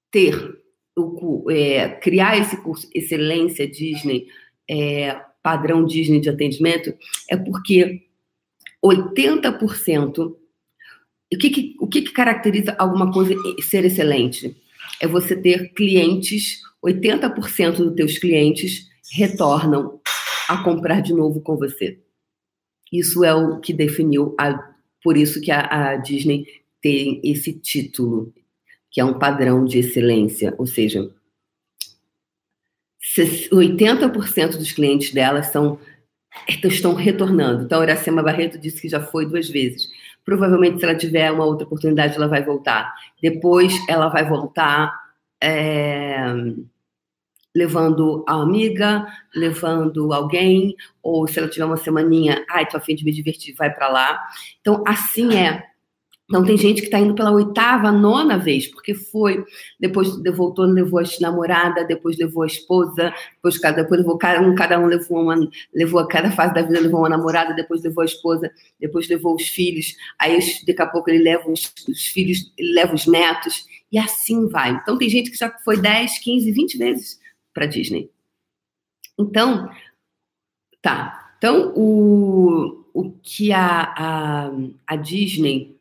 ter 0.09 0.59
o, 0.97 1.51
é, 1.51 1.89
criar 1.89 2.35
esse 2.35 2.57
curso 2.57 2.89
Excelência 2.91 3.69
Disney, 3.69 4.25
é, 4.67 5.21
padrão 5.43 5.85
Disney 5.85 6.19
de 6.19 6.29
atendimento, 6.29 6.91
é 7.29 7.37
porque 7.37 8.07
80%. 8.83 10.17
O 10.19 11.37
que, 11.37 11.49
que, 11.51 11.75
o 11.79 11.87
que, 11.87 12.01
que 12.01 12.11
caracteriza 12.11 12.75
alguma 12.79 13.11
coisa 13.11 13.35
ser 13.61 13.85
excelente? 13.85 14.57
É 14.99 15.07
você 15.07 15.35
ter 15.35 15.73
clientes, 15.73 16.61
80% 16.83 17.75
dos 17.75 17.95
teus 17.95 18.17
clientes 18.17 18.87
retornam 19.11 20.01
a 20.49 20.63
comprar 20.63 21.01
de 21.01 21.13
novo 21.13 21.39
com 21.39 21.55
você. 21.55 21.99
Isso 22.91 23.23
é 23.23 23.33
o 23.33 23.59
que 23.59 23.73
definiu, 23.73 24.35
a, 24.39 24.71
por 25.03 25.17
isso 25.17 25.41
que 25.41 25.51
a, 25.51 25.91
a 25.91 25.95
Disney 25.97 26.45
tem 26.81 27.19
esse 27.23 27.53
título, 27.53 28.33
que 28.91 29.01
é 29.01 29.05
um 29.05 29.17
padrão 29.17 29.65
de 29.65 29.79
excelência, 29.79 30.53
ou 30.57 30.67
seja, 30.67 31.09
80% 33.17 34.57
dos 34.57 34.71
clientes 34.71 35.13
dela 35.13 35.43
são 35.43 35.79
estão 36.47 36.93
retornando. 36.93 37.63
Então, 37.63 37.81
Iracema 37.81 38.21
Barreto 38.21 38.57
disse 38.59 38.81
que 38.81 38.89
já 38.89 38.99
foi 38.99 39.25
duas 39.25 39.49
vezes. 39.49 39.87
Provavelmente, 40.23 40.79
se 40.79 40.85
ela 40.85 40.95
tiver 40.95 41.31
uma 41.31 41.45
outra 41.45 41.65
oportunidade, 41.65 42.15
ela 42.15 42.27
vai 42.27 42.43
voltar. 42.43 42.93
Depois, 43.21 43.73
ela 43.87 44.09
vai 44.09 44.27
voltar 44.27 44.93
é, 45.41 46.25
levando 47.55 48.25
a 48.27 48.33
amiga, 48.33 49.07
levando 49.33 50.11
alguém, 50.11 50.75
ou 51.01 51.25
se 51.25 51.39
ela 51.39 51.47
tiver 51.47 51.63
uma 51.63 51.77
semaninha, 51.77 52.45
ai, 52.49 52.67
tô 52.67 52.75
afim 52.75 52.93
de 52.93 53.05
me 53.05 53.13
divertir, 53.13 53.55
vai 53.55 53.73
para 53.73 53.87
lá. 53.87 54.21
Então, 54.59 54.83
assim 54.85 55.37
é. 55.37 55.63
Então, 56.27 56.43
tem 56.43 56.57
gente 56.57 56.81
que 56.81 56.87
está 56.87 56.99
indo 56.99 57.13
pela 57.13 57.31
oitava, 57.31 57.91
nona 57.91 58.35
vez, 58.35 58.65
porque 58.67 58.95
foi, 58.95 59.45
depois 59.79 60.09
voltou, 60.35 60.65
levou 60.65 60.99
a 60.99 61.03
namorada, 61.21 61.85
depois 61.85 62.17
levou 62.17 62.41
a 62.41 62.47
esposa, 62.47 63.13
depois, 63.35 63.61
depois 63.61 63.99
levou 63.99 64.17
cada 64.17 64.41
um, 64.41 64.55
cada 64.55 64.79
um 64.79 64.87
levou 64.87 65.21
uma, 65.21 65.35
levou 65.71 65.99
a 65.99 66.07
cada 66.07 66.31
fase 66.31 66.51
da 66.55 66.63
vida, 66.63 66.79
levou 66.79 67.01
uma 67.01 67.09
namorada, 67.09 67.53
depois 67.53 67.83
levou 67.83 68.01
a 68.01 68.05
esposa, 68.05 68.51
depois 68.79 69.07
levou 69.07 69.35
os 69.35 69.47
filhos, 69.47 69.95
aí 70.19 70.39
daqui 70.65 70.81
a 70.81 70.87
pouco 70.87 71.11
ele 71.11 71.23
leva 71.23 71.47
os, 71.49 71.71
os 71.87 72.07
filhos, 72.07 72.51
ele 72.57 72.73
leva 72.73 72.95
os 72.95 73.05
netos, 73.05 73.63
e 73.91 73.99
assim 73.99 74.47
vai. 74.47 74.71
Então, 74.71 74.97
tem 74.97 75.07
gente 75.07 75.29
que 75.29 75.37
já 75.37 75.55
foi 75.63 75.77
10, 75.77 76.17
15, 76.17 76.51
20 76.51 76.77
vezes 76.79 77.24
para 77.55 77.65
Disney. 77.65 78.11
Então, 79.17 79.67
tá. 80.81 81.35
Então, 81.39 81.73
o, 81.75 82.85
o 82.93 83.11
que 83.23 83.51
a, 83.51 83.93
a, 83.97 84.51
a 84.85 84.95
Disney 84.95 85.75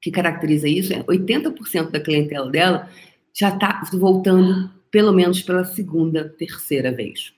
que 0.00 0.10
caracteriza 0.10 0.68
isso 0.68 0.92
é 0.92 1.02
80% 1.02 1.90
da 1.90 2.00
clientela 2.00 2.50
dela 2.50 2.88
já 3.34 3.50
está 3.50 3.82
voltando 3.92 4.72
pelo 4.90 5.12
menos 5.12 5.42
pela 5.42 5.64
segunda, 5.64 6.28
terceira 6.28 6.90
vez. 6.90 7.32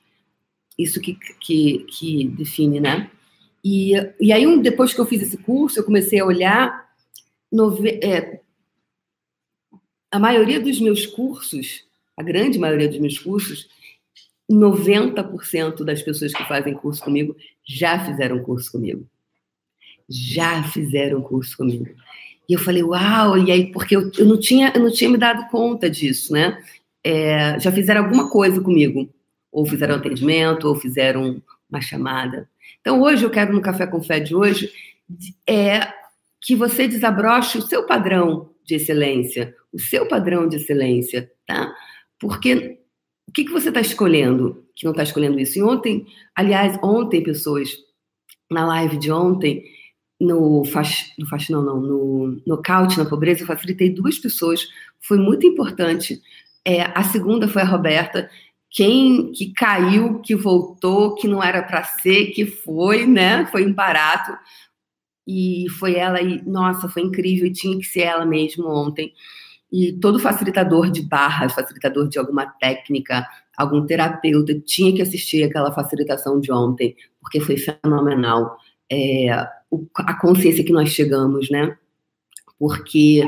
Isso 0.79 1.00
que, 1.00 1.19
que, 1.40 1.79
que 1.88 2.29
define, 2.29 2.81
né? 2.81 3.11
E, 3.62 3.93
e 4.21 4.33
aí, 4.33 4.62
depois 4.62 4.95
que 4.95 5.00
eu 5.00 5.07
fiz 5.07 5.21
esse 5.23 5.37
curso, 5.37 5.79
eu 5.79 5.85
comecei 5.85 6.21
a 6.21 6.25
olhar. 6.25 6.88
É, 8.02 8.40
a 10.11 10.19
maioria 10.19 10.61
dos 10.61 10.81
meus 10.81 11.05
cursos, 11.07 11.85
a 12.21 12.23
grande 12.23 12.59
maioria 12.59 12.87
dos 12.87 12.99
meus 12.99 13.19
cursos, 13.19 13.67
90% 14.50 15.83
das 15.85 16.03
pessoas 16.03 16.33
que 16.35 16.45
fazem 16.47 16.75
curso 16.75 17.03
comigo 17.03 17.35
já 17.65 17.99
fizeram 18.05 18.43
curso 18.43 18.71
comigo. 18.71 19.07
Já 20.07 20.62
fizeram 20.65 21.23
curso 21.23 21.57
comigo. 21.57 21.87
E 22.47 22.53
eu 22.53 22.59
falei, 22.59 22.83
uau, 22.83 23.39
e 23.39 23.50
aí, 23.50 23.73
porque 23.73 23.97
eu, 23.97 24.11
eu, 24.19 24.27
não, 24.27 24.39
tinha, 24.39 24.71
eu 24.75 24.83
não 24.83 24.93
tinha 24.93 25.09
me 25.09 25.17
dado 25.17 25.49
conta 25.49 25.89
disso, 25.89 26.35
né? 26.35 26.62
É, 27.03 27.59
já 27.59 27.73
fizeram 27.73 28.05
alguma 28.05 28.29
coisa 28.29 28.61
comigo, 28.61 29.09
ou 29.50 29.65
fizeram 29.65 29.95
atendimento, 29.95 30.69
ou 30.69 30.75
fizeram 30.75 31.43
uma 31.71 31.81
chamada. 31.81 32.47
Então, 32.83 33.00
hoje 33.00 33.25
eu 33.25 33.31
quero 33.31 33.55
no 33.55 33.62
Café 33.62 33.87
com 33.87 34.03
Fé 34.03 34.21
de 34.21 34.35
hoje 34.35 34.71
é 35.49 35.89
que 36.43 36.55
você 36.55 36.87
desabroche 36.87 37.57
o 37.57 37.62
seu 37.62 37.87
padrão 37.87 38.50
de 38.62 38.75
excelência, 38.75 39.55
o 39.73 39.79
seu 39.79 40.07
padrão 40.07 40.47
de 40.47 40.57
excelência, 40.57 41.31
tá? 41.47 41.75
Porque 42.21 42.79
o 43.27 43.33
que, 43.33 43.45
que 43.45 43.53
você 43.53 43.69
está 43.69 43.81
escolhendo 43.81 44.65
que 44.77 44.85
não 44.85 44.93
está 44.93 45.03
escolhendo 45.03 45.41
isso? 45.41 45.59
E 45.59 45.62
ontem, 45.62 46.07
aliás, 46.35 46.79
ontem, 46.83 47.23
pessoas, 47.23 47.71
na 48.50 48.67
live 48.67 48.97
de 48.97 49.11
ontem, 49.11 49.65
no, 50.21 50.65
fax, 50.65 51.12
no 51.19 51.27
faxinão, 51.27 51.62
não, 51.62 51.81
no 51.81 52.43
nocaute 52.47 52.99
na 52.99 53.07
pobreza, 53.07 53.43
eu 53.43 53.47
facilitei 53.47 53.89
duas 53.89 54.19
pessoas, 54.19 54.69
foi 55.00 55.17
muito 55.17 55.47
importante. 55.47 56.21
É, 56.65 56.83
a 56.83 57.03
segunda 57.05 57.49
foi 57.49 57.62
a 57.62 57.67
Roberta, 57.67 58.31
quem 58.71 59.33
que 59.33 59.53
caiu, 59.53 60.21
que 60.21 60.37
voltou, 60.37 61.15
que 61.15 61.27
não 61.27 61.43
era 61.43 61.62
para 61.62 61.83
ser, 61.83 62.27
que 62.27 62.47
foi, 62.47 63.07
né? 63.07 63.47
Foi 63.47 63.67
um 63.67 63.73
barato. 63.73 64.37
E 65.27 65.67
foi 65.79 65.95
ela, 65.95 66.21
e 66.21 66.43
nossa, 66.43 66.89
foi 66.89 67.03
incrível, 67.03 67.47
e 67.47 67.53
tinha 67.53 67.79
que 67.79 67.85
ser 67.85 68.00
ela 68.00 68.27
mesmo 68.27 68.69
ontem. 68.69 69.12
E 69.73 69.93
todo 69.93 70.19
facilitador 70.19 70.91
de 70.91 71.03
barras, 71.03 71.53
facilitador 71.53 72.09
de 72.09 72.19
alguma 72.19 72.47
técnica, 72.47 73.27
algum 73.57 73.87
terapeuta, 73.87 74.59
tinha 74.61 74.95
que 74.95 75.03
assistir 75.03 75.45
aquela 75.45 75.73
facilitação 75.73 76.41
de 76.41 76.53
ontem, 76.53 76.97
porque 77.21 77.41
foi 77.41 77.57
fenomenal. 77.57 78.57
É, 78.91 79.31
a 79.31 80.15
consciência 80.21 80.65
que 80.65 80.73
nós 80.73 80.89
chegamos, 80.89 81.49
né? 81.50 81.77
Porque 82.59 83.23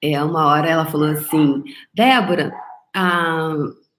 é, 0.00 0.22
uma 0.22 0.46
hora 0.46 0.68
ela 0.68 0.86
falou 0.86 1.08
assim, 1.08 1.62
Débora, 1.92 2.52
ah, 2.94 3.54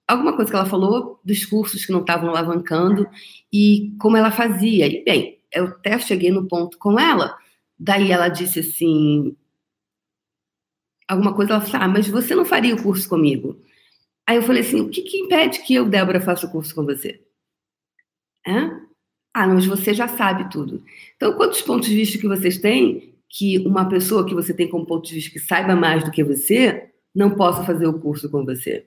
alguma 0.08 0.36
coisa 0.36 0.50
que 0.50 0.58
ela 0.58 0.66
falou 0.66 1.20
dos 1.24 1.46
cursos 1.46 1.86
que 1.86 1.92
não 1.92 2.02
estavam 2.02 2.30
alavancando 2.30 3.08
e 3.52 3.94
como 4.00 4.18
ela 4.18 4.32
fazia. 4.32 4.88
E 4.88 5.04
bem, 5.04 5.40
eu 5.52 5.66
até 5.66 5.98
cheguei 6.00 6.32
no 6.32 6.48
ponto 6.48 6.78
com 6.78 7.00
ela. 7.00 7.36
Daí 7.78 8.12
ela 8.12 8.30
disse 8.30 8.60
assim, 8.60 9.36
alguma 11.12 11.34
coisa, 11.34 11.53
ela 11.53 11.62
falou, 11.62 11.86
ah, 11.86 11.88
mas 11.88 12.08
você 12.08 12.34
não 12.34 12.46
faria 12.46 12.74
o 12.74 12.82
curso 12.82 13.08
comigo? 13.08 13.60
Aí 14.25 14.38
eu 14.38 14.44
falei 14.44 14.62
assim, 14.62 14.80
o 14.80 14.89
que, 14.89 15.01
que 15.01 15.18
impede 15.18 15.60
que 15.60 15.75
eu, 15.75 15.88
Débora, 15.88 16.22
faça 16.22 16.46
o 16.48 16.51
curso 16.51 16.74
com 16.74 16.86
você? 16.86 17.22
É? 18.48 18.72
Ah, 19.34 19.48
mas 19.48 19.65
você 19.65 19.94
já 19.94 20.08
sabe 20.08 20.50
tudo. 20.50 20.84
Então, 21.15 21.34
quantos 21.34 21.62
pontos 21.62 21.89
de 21.89 21.96
vista 21.96 22.18
que 22.18 22.27
vocês 22.27 22.58
têm 22.58 23.13
que 23.30 23.60
uma 23.60 23.88
pessoa 23.88 24.25
que 24.25 24.34
você 24.34 24.53
tem 24.53 24.70
como 24.70 24.86
ponto 24.86 25.08
de 25.08 25.15
vista 25.15 25.32
que 25.32 25.39
saiba 25.39 25.75
mais 25.75 26.03
do 26.03 26.12
que 26.12 26.24
você 26.24 26.89
não 27.13 27.32
possa 27.32 27.63
fazer 27.63 27.88
o 27.88 28.00
curso 28.00 28.30
com 28.30 28.46
você? 28.46 28.86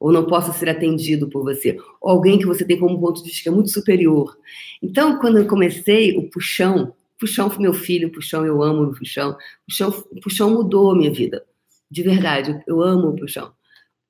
Ou 0.00 0.12
não 0.12 0.26
possa 0.26 0.52
ser 0.52 0.68
atendido 0.68 1.28
por 1.28 1.44
você? 1.44 1.78
Ou 2.00 2.10
alguém 2.10 2.38
que 2.38 2.46
você 2.46 2.64
tem 2.64 2.78
como 2.78 3.00
ponto 3.00 3.22
de 3.22 3.28
vista 3.28 3.42
que 3.42 3.48
é 3.48 3.52
muito 3.52 3.70
superior? 3.70 4.36
Então, 4.82 5.18
quando 5.18 5.38
eu 5.38 5.46
comecei 5.46 6.16
o 6.16 6.28
puxão, 6.30 6.94
puxão 7.18 7.48
foi 7.48 7.62
meu 7.62 7.74
filho, 7.74 8.10
puxão 8.10 8.44
eu 8.44 8.62
amo 8.62 8.84
o 8.84 8.94
puxão, 8.94 9.36
puxão, 9.66 9.90
puxão 10.22 10.50
mudou 10.50 10.92
a 10.92 10.96
minha 10.96 11.12
vida. 11.12 11.44
De 11.90 12.02
verdade, 12.02 12.62
eu 12.66 12.82
amo 12.82 13.08
o 13.08 13.16
puxão. 13.16 13.52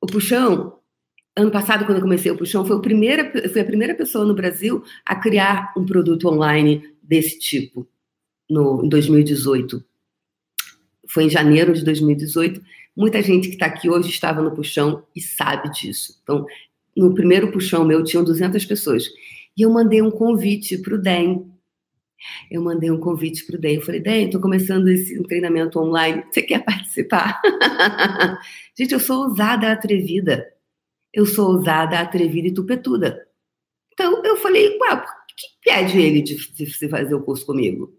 O 0.01 0.07
puxão 0.07 0.79
ano 1.37 1.51
passado, 1.51 1.85
quando 1.85 1.99
eu 1.99 2.03
comecei 2.03 2.31
o 2.31 2.37
Puxão, 2.37 2.65
foi, 2.65 2.81
primeira, 2.81 3.31
foi 3.49 3.61
a 3.61 3.65
primeira 3.65 3.95
pessoa 3.95 4.25
no 4.25 4.35
Brasil 4.35 4.85
a 5.05 5.17
criar 5.17 5.73
um 5.77 5.85
produto 5.85 6.29
online 6.29 6.83
desse 7.03 7.39
tipo, 7.39 7.87
no, 8.49 8.85
em 8.85 8.89
2018. 8.89 9.85
Foi 11.09 11.25
em 11.25 11.31
janeiro 11.31 11.75
de 11.75 11.85
2018. 11.85 12.63
Muita 12.97 13.21
gente 13.21 13.49
que 13.49 13.55
está 13.55 13.67
aqui 13.67 13.91
hoje 13.91 14.09
estava 14.09 14.41
no 14.41 14.53
Puxão 14.53 15.03
e 15.15 15.21
sabe 15.21 15.71
disso. 15.73 16.19
Então, 16.23 16.47
no 16.97 17.13
primeiro 17.15 17.51
Puxão 17.51 17.85
meu, 17.85 18.05
tinham 18.05 18.25
200 18.25 18.65
pessoas. 18.65 19.05
E 19.57 19.63
eu 19.63 19.71
mandei 19.71 20.01
um 20.01 20.11
convite 20.11 20.79
para 20.79 20.95
o 20.95 20.99
DEM. 20.99 21.53
Eu 22.51 22.63
mandei 22.63 22.91
um 22.91 23.01
convite 23.01 23.47
para 23.47 23.57
o 23.57 23.61
DEM. 23.61 23.77
Eu 23.77 23.83
falei, 23.83 24.01
DEM, 24.01 24.27
estou 24.27 24.41
começando 24.41 24.89
esse 24.89 25.23
treinamento 25.25 25.79
online. 25.79 26.25
Você 26.31 26.43
quer 26.43 26.65
participar? 26.65 27.41
gente, 28.77 28.93
eu 28.93 29.01
sou 29.01 29.29
ousada, 29.29 29.71
atrevida 29.73 30.55
eu 31.15 31.25
sou 31.25 31.53
ousada, 31.53 32.01
atrevida 32.01 32.49
e 32.49 32.55
tupetuda. 32.55 33.27
Então 33.93 34.23
eu 34.25 34.37
falei, 34.37 34.77
ué, 34.79 34.97
por 34.97 35.27
que 35.37 35.47
pede 35.63 36.01
ele 36.01 36.21
de, 36.21 36.89
fazer 36.89 37.15
o 37.15 37.23
curso 37.23 37.47
comigo? 37.47 37.97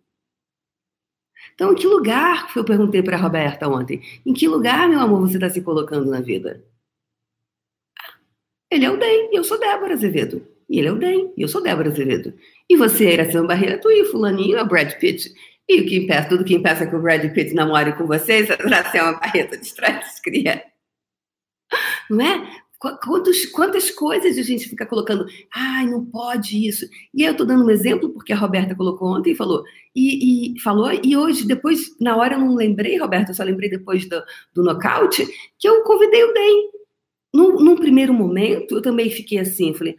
Então, 1.54 1.72
em 1.72 1.76
que 1.76 1.88
lugar, 1.88 2.52
eu 2.56 2.66
perguntei 2.66 3.02
para 3.02 3.16
a 3.16 3.20
Roberta 3.20 3.68
ontem, 3.70 4.02
em 4.26 4.34
que 4.34 4.48
lugar, 4.48 4.90
meu 4.90 5.00
amor, 5.00 5.22
você 5.22 5.36
está 5.36 5.50
se 5.50 5.62
colocando 5.62 6.10
na 6.10 6.20
vida? 6.20 6.66
Ele 8.70 8.84
é 8.84 8.92
o 8.92 8.98
DEM, 8.98 9.30
e 9.32 9.38
eu 9.38 9.44
sou 9.44 9.58
Débora 9.58 9.94
Azevedo. 9.94 10.46
E 10.70 10.80
ele 10.80 10.88
é 10.88 10.92
o 10.92 10.98
DEM, 10.98 11.34
e 11.38 11.42
eu 11.42 11.48
sou 11.48 11.62
Débora 11.62 11.90
Azevedo. 11.90 12.34
E 12.70 12.76
você, 12.76 13.14
Iração 13.14 13.46
Barreira, 13.46 13.80
tu 13.80 13.90
e 13.90 14.06
fulaninho 14.06 14.58
é 14.58 14.64
Brad 14.64 14.94
Pitt. 14.94 15.32
E 15.68 15.82
o 15.82 15.86
que 15.86 15.98
impeça, 15.98 16.30
tudo 16.30 16.44
que 16.44 16.56
impeça 16.56 16.86
que 16.86 16.96
o 16.96 17.02
Brad 17.02 17.24
Pitt 17.34 17.54
namore 17.54 17.94
com 17.94 18.06
vocês, 18.06 18.50
Iração 18.50 19.20
Barreto 19.20 19.58
distrai 19.58 20.02
cria. 20.24 20.64
Não 22.10 22.26
é? 22.26 22.66
Quantos, 22.78 23.46
quantas 23.48 23.90
coisas 23.90 24.38
a 24.38 24.42
gente 24.44 24.70
fica 24.70 24.86
colocando, 24.86 25.26
ai, 25.52 25.88
não 25.88 26.06
pode 26.06 26.68
isso. 26.68 26.88
E 27.14 27.24
eu 27.24 27.32
estou 27.32 27.46
dando 27.46 27.66
um 27.66 27.70
exemplo, 27.70 28.10
porque 28.10 28.34
a 28.34 28.38
Roberta 28.38 28.76
colocou 28.76 29.08
ontem 29.16 29.32
e 29.32 29.36
falou, 29.36 29.64
e, 29.96 30.56
e, 30.56 30.60
falou, 30.60 30.92
e 30.92 31.18
hoje, 31.18 31.48
depois, 31.48 31.98
na 32.00 32.16
hora 32.16 32.36
eu 32.36 32.40
não 32.40 32.54
lembrei, 32.54 32.98
Roberta, 32.98 33.32
eu 33.32 33.36
só 33.36 33.44
lembrei 33.44 33.70
depois 33.70 34.08
do, 34.08 34.22
do 34.54 34.64
nocaute, 34.64 35.26
que 35.58 35.68
eu 35.68 35.84
convidei 35.84 36.24
o 36.26 36.34
DEM. 36.34 36.70
num, 37.34 37.60
num 37.60 37.76
primeiro 37.76 38.14
momento, 38.14 38.76
eu 38.76 38.82
também 38.82 39.10
fiquei 39.10 39.40
assim, 39.40 39.74
falei, 39.74 39.96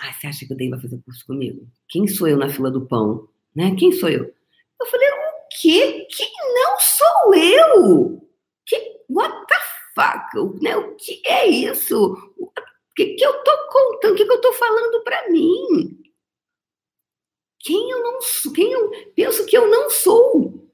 ah, 0.00 0.12
você 0.12 0.26
acha 0.26 0.46
que 0.46 0.52
o 0.52 0.56
Dei 0.56 0.70
vai 0.70 0.80
fazer 0.80 1.00
curso 1.04 1.26
comigo? 1.26 1.66
Quem 1.88 2.06
sou 2.06 2.28
eu 2.28 2.36
na 2.36 2.48
fila 2.48 2.70
do 2.70 2.86
pão? 2.86 3.28
Né? 3.54 3.74
Quem 3.76 3.92
sou 3.92 4.08
eu? 4.08 4.24
Eu 4.80 4.86
falei, 4.86 5.08
o 5.08 5.48
quê? 5.60 6.06
Que 6.10 6.24
não 6.54 6.78
sou 6.78 7.34
eu? 7.34 8.28
Que, 8.64 8.76
what 9.08 9.34
the 9.46 9.56
fuck? 9.94 10.62
Né? 10.62 10.76
O 10.76 10.94
que 10.94 11.20
é 11.26 11.46
isso? 11.46 12.32
O 12.38 12.50
que, 12.94 13.14
que 13.14 13.24
eu 13.24 13.42
tô 13.42 13.52
contando? 13.68 14.12
O 14.12 14.16
que, 14.16 14.24
que 14.24 14.32
eu 14.32 14.40
tô 14.40 14.52
falando 14.52 15.02
para 15.02 15.30
mim? 15.30 16.00
Quem 17.60 17.90
eu 17.90 18.02
não 18.02 18.20
sou? 18.20 18.52
Quem 18.52 18.70
eu 18.70 18.90
penso 19.14 19.44
que 19.46 19.56
eu 19.56 19.68
não 19.68 19.90
sou? 19.90 20.68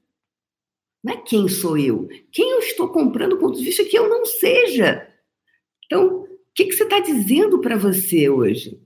Não 1.03 1.13
é 1.13 1.17
quem 1.17 1.47
sou 1.47 1.77
eu? 1.77 2.07
Quem 2.31 2.49
eu 2.49 2.59
estou 2.59 2.89
comprando 2.89 3.37
ponto 3.37 3.57
de 3.57 3.65
vista 3.65 3.83
que 3.83 3.97
eu 3.97 4.09
não 4.09 4.25
seja? 4.25 5.11
Então, 5.85 6.23
o 6.23 6.27
que, 6.53 6.65
que 6.65 6.71
você 6.73 6.83
está 6.83 6.99
dizendo 6.99 7.59
para 7.61 7.77
você 7.77 8.29
hoje? 8.29 8.81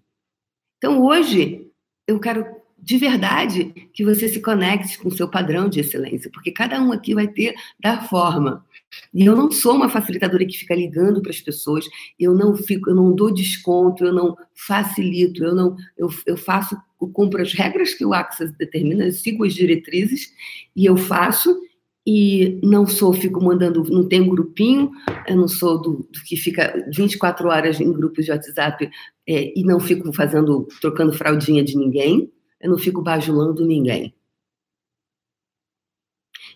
Então, 0.79 1.05
hoje, 1.05 1.67
eu 2.07 2.19
quero 2.19 2.45
de 2.81 2.97
verdade 2.97 3.73
que 3.93 4.05
você 4.05 4.29
se 4.29 4.41
conecte 4.41 4.97
com 4.97 5.09
o 5.09 5.11
seu 5.11 5.27
padrão 5.27 5.67
de 5.67 5.81
excelência, 5.81 6.31
porque 6.33 6.51
cada 6.51 6.81
um 6.81 6.93
aqui 6.93 7.13
vai 7.13 7.27
ter 7.27 7.53
da 7.77 8.01
forma. 8.01 8.65
E 9.13 9.25
eu 9.25 9.35
não 9.35 9.51
sou 9.51 9.75
uma 9.75 9.89
facilitadora 9.89 10.45
que 10.45 10.57
fica 10.57 10.73
ligando 10.73 11.21
para 11.21 11.31
as 11.31 11.41
pessoas, 11.41 11.85
eu 12.17 12.33
não 12.33 12.55
fico, 12.55 12.89
eu 12.89 12.95
não 12.95 13.13
dou 13.13 13.33
desconto, 13.33 14.05
eu 14.05 14.13
não 14.13 14.35
facilito, 14.55 15.43
eu 15.43 15.53
não, 15.53 15.75
eu, 15.97 16.07
eu 16.25 16.37
faço, 16.37 16.77
eu 17.01 17.09
cumpro 17.09 17.41
as 17.41 17.53
regras 17.53 17.93
que 17.93 18.05
o 18.05 18.13
Access 18.13 18.53
determina, 18.57 19.05
eu 19.05 19.11
sigo 19.11 19.43
as 19.43 19.53
diretrizes 19.53 20.33
e 20.73 20.85
eu 20.85 20.95
faço 20.95 21.59
e 22.07 22.59
não 22.63 22.87
sou, 22.87 23.13
fico 23.13 23.43
mandando, 23.43 23.83
não 23.83 24.07
tenho 24.07 24.29
grupinho, 24.29 24.89
eu 25.27 25.35
não 25.35 25.47
sou 25.47 25.79
do, 25.79 26.07
do 26.11 26.23
que 26.25 26.35
fica 26.35 26.83
24 26.91 27.47
horas 27.49 27.79
em 27.79 27.91
grupos 27.91 28.25
de 28.25 28.31
WhatsApp 28.31 28.89
é, 29.29 29.53
e 29.55 29.63
não 29.63 29.79
fico 29.79 30.11
fazendo, 30.11 30.67
trocando 30.81 31.13
fraldinha 31.13 31.63
de 31.63 31.77
ninguém, 31.77 32.31
eu 32.59 32.71
não 32.71 32.77
fico 32.77 33.01
bajulando 33.01 33.65
ninguém. 33.65 34.13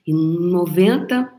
Em 0.08 0.14
90, 0.14 1.32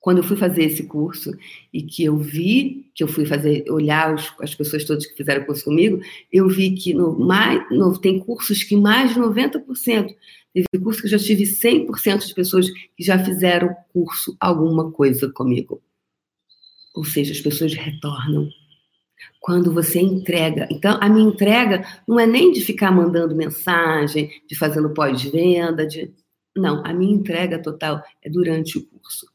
quando 0.00 0.18
eu 0.18 0.24
fui 0.24 0.36
fazer 0.36 0.64
esse 0.64 0.82
curso 0.82 1.30
e 1.72 1.82
que 1.82 2.04
eu 2.04 2.18
vi, 2.18 2.90
que 2.94 3.04
eu 3.04 3.08
fui 3.08 3.24
fazer, 3.24 3.64
olhar 3.70 4.12
os, 4.12 4.34
as 4.40 4.54
pessoas 4.54 4.84
todas 4.84 5.06
que 5.06 5.16
fizeram 5.16 5.44
curso 5.44 5.64
comigo, 5.64 6.00
eu 6.32 6.48
vi 6.48 6.72
que 6.72 6.92
no, 6.92 7.18
mais, 7.18 7.64
no, 7.70 7.96
tem 7.96 8.18
cursos 8.18 8.64
que 8.64 8.76
mais 8.76 9.14
de 9.14 9.20
90% 9.20 10.14
Teve 10.52 10.84
curso 10.84 11.00
que 11.00 11.06
eu 11.06 11.10
já 11.10 11.18
tive 11.18 11.44
100% 11.44 12.26
de 12.26 12.34
pessoas 12.34 12.68
que 12.70 13.02
já 13.02 13.18
fizeram 13.24 13.74
curso 13.92 14.36
alguma 14.38 14.92
coisa 14.92 15.30
comigo. 15.32 15.82
Ou 16.94 17.04
seja, 17.04 17.32
as 17.32 17.40
pessoas 17.40 17.72
retornam. 17.72 18.50
Quando 19.40 19.72
você 19.72 20.00
entrega. 20.00 20.68
Então, 20.70 20.98
a 21.00 21.08
minha 21.08 21.28
entrega 21.28 21.84
não 22.06 22.18
é 22.18 22.26
nem 22.26 22.52
de 22.52 22.60
ficar 22.60 22.92
mandando 22.92 23.34
mensagem, 23.34 24.30
de 24.48 24.56
fazendo 24.56 24.92
pós-venda, 24.94 25.86
de. 25.86 26.12
Não, 26.56 26.84
a 26.84 26.92
minha 26.92 27.14
entrega 27.14 27.60
total 27.60 28.02
é 28.22 28.28
durante 28.28 28.78
o 28.78 28.86
curso. 28.86 29.26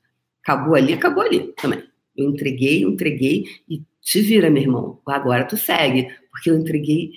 Acabou 0.44 0.76
ali, 0.76 0.94
acabou 0.94 1.24
ali 1.24 1.54
também. 1.54 1.84
Eu 2.16 2.30
entreguei, 2.30 2.84
eu 2.84 2.90
entreguei 2.90 3.46
e 3.68 3.84
te 4.02 4.22
vira, 4.22 4.50
meu 4.50 4.62
irmão. 4.62 5.02
Agora 5.06 5.44
tu 5.44 5.58
segue, 5.58 6.08
porque 6.32 6.50
eu 6.50 6.58
entreguei 6.58 7.12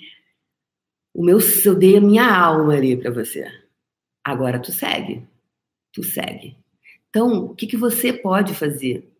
o 1.13 1.23
meu, 1.23 1.39
eu 1.65 1.75
dei 1.75 1.97
a 1.97 2.01
minha 2.01 2.25
alma 2.25 2.73
ali 2.73 2.95
para 2.95 3.11
você. 3.11 3.45
Agora 4.23 4.59
tu 4.59 4.71
segue. 4.71 5.25
Tu 5.93 6.03
segue. 6.03 6.57
Então, 7.09 7.45
o 7.45 7.55
que, 7.55 7.67
que 7.67 7.75
você 7.75 8.13
pode 8.13 8.53
fazer 8.53 9.11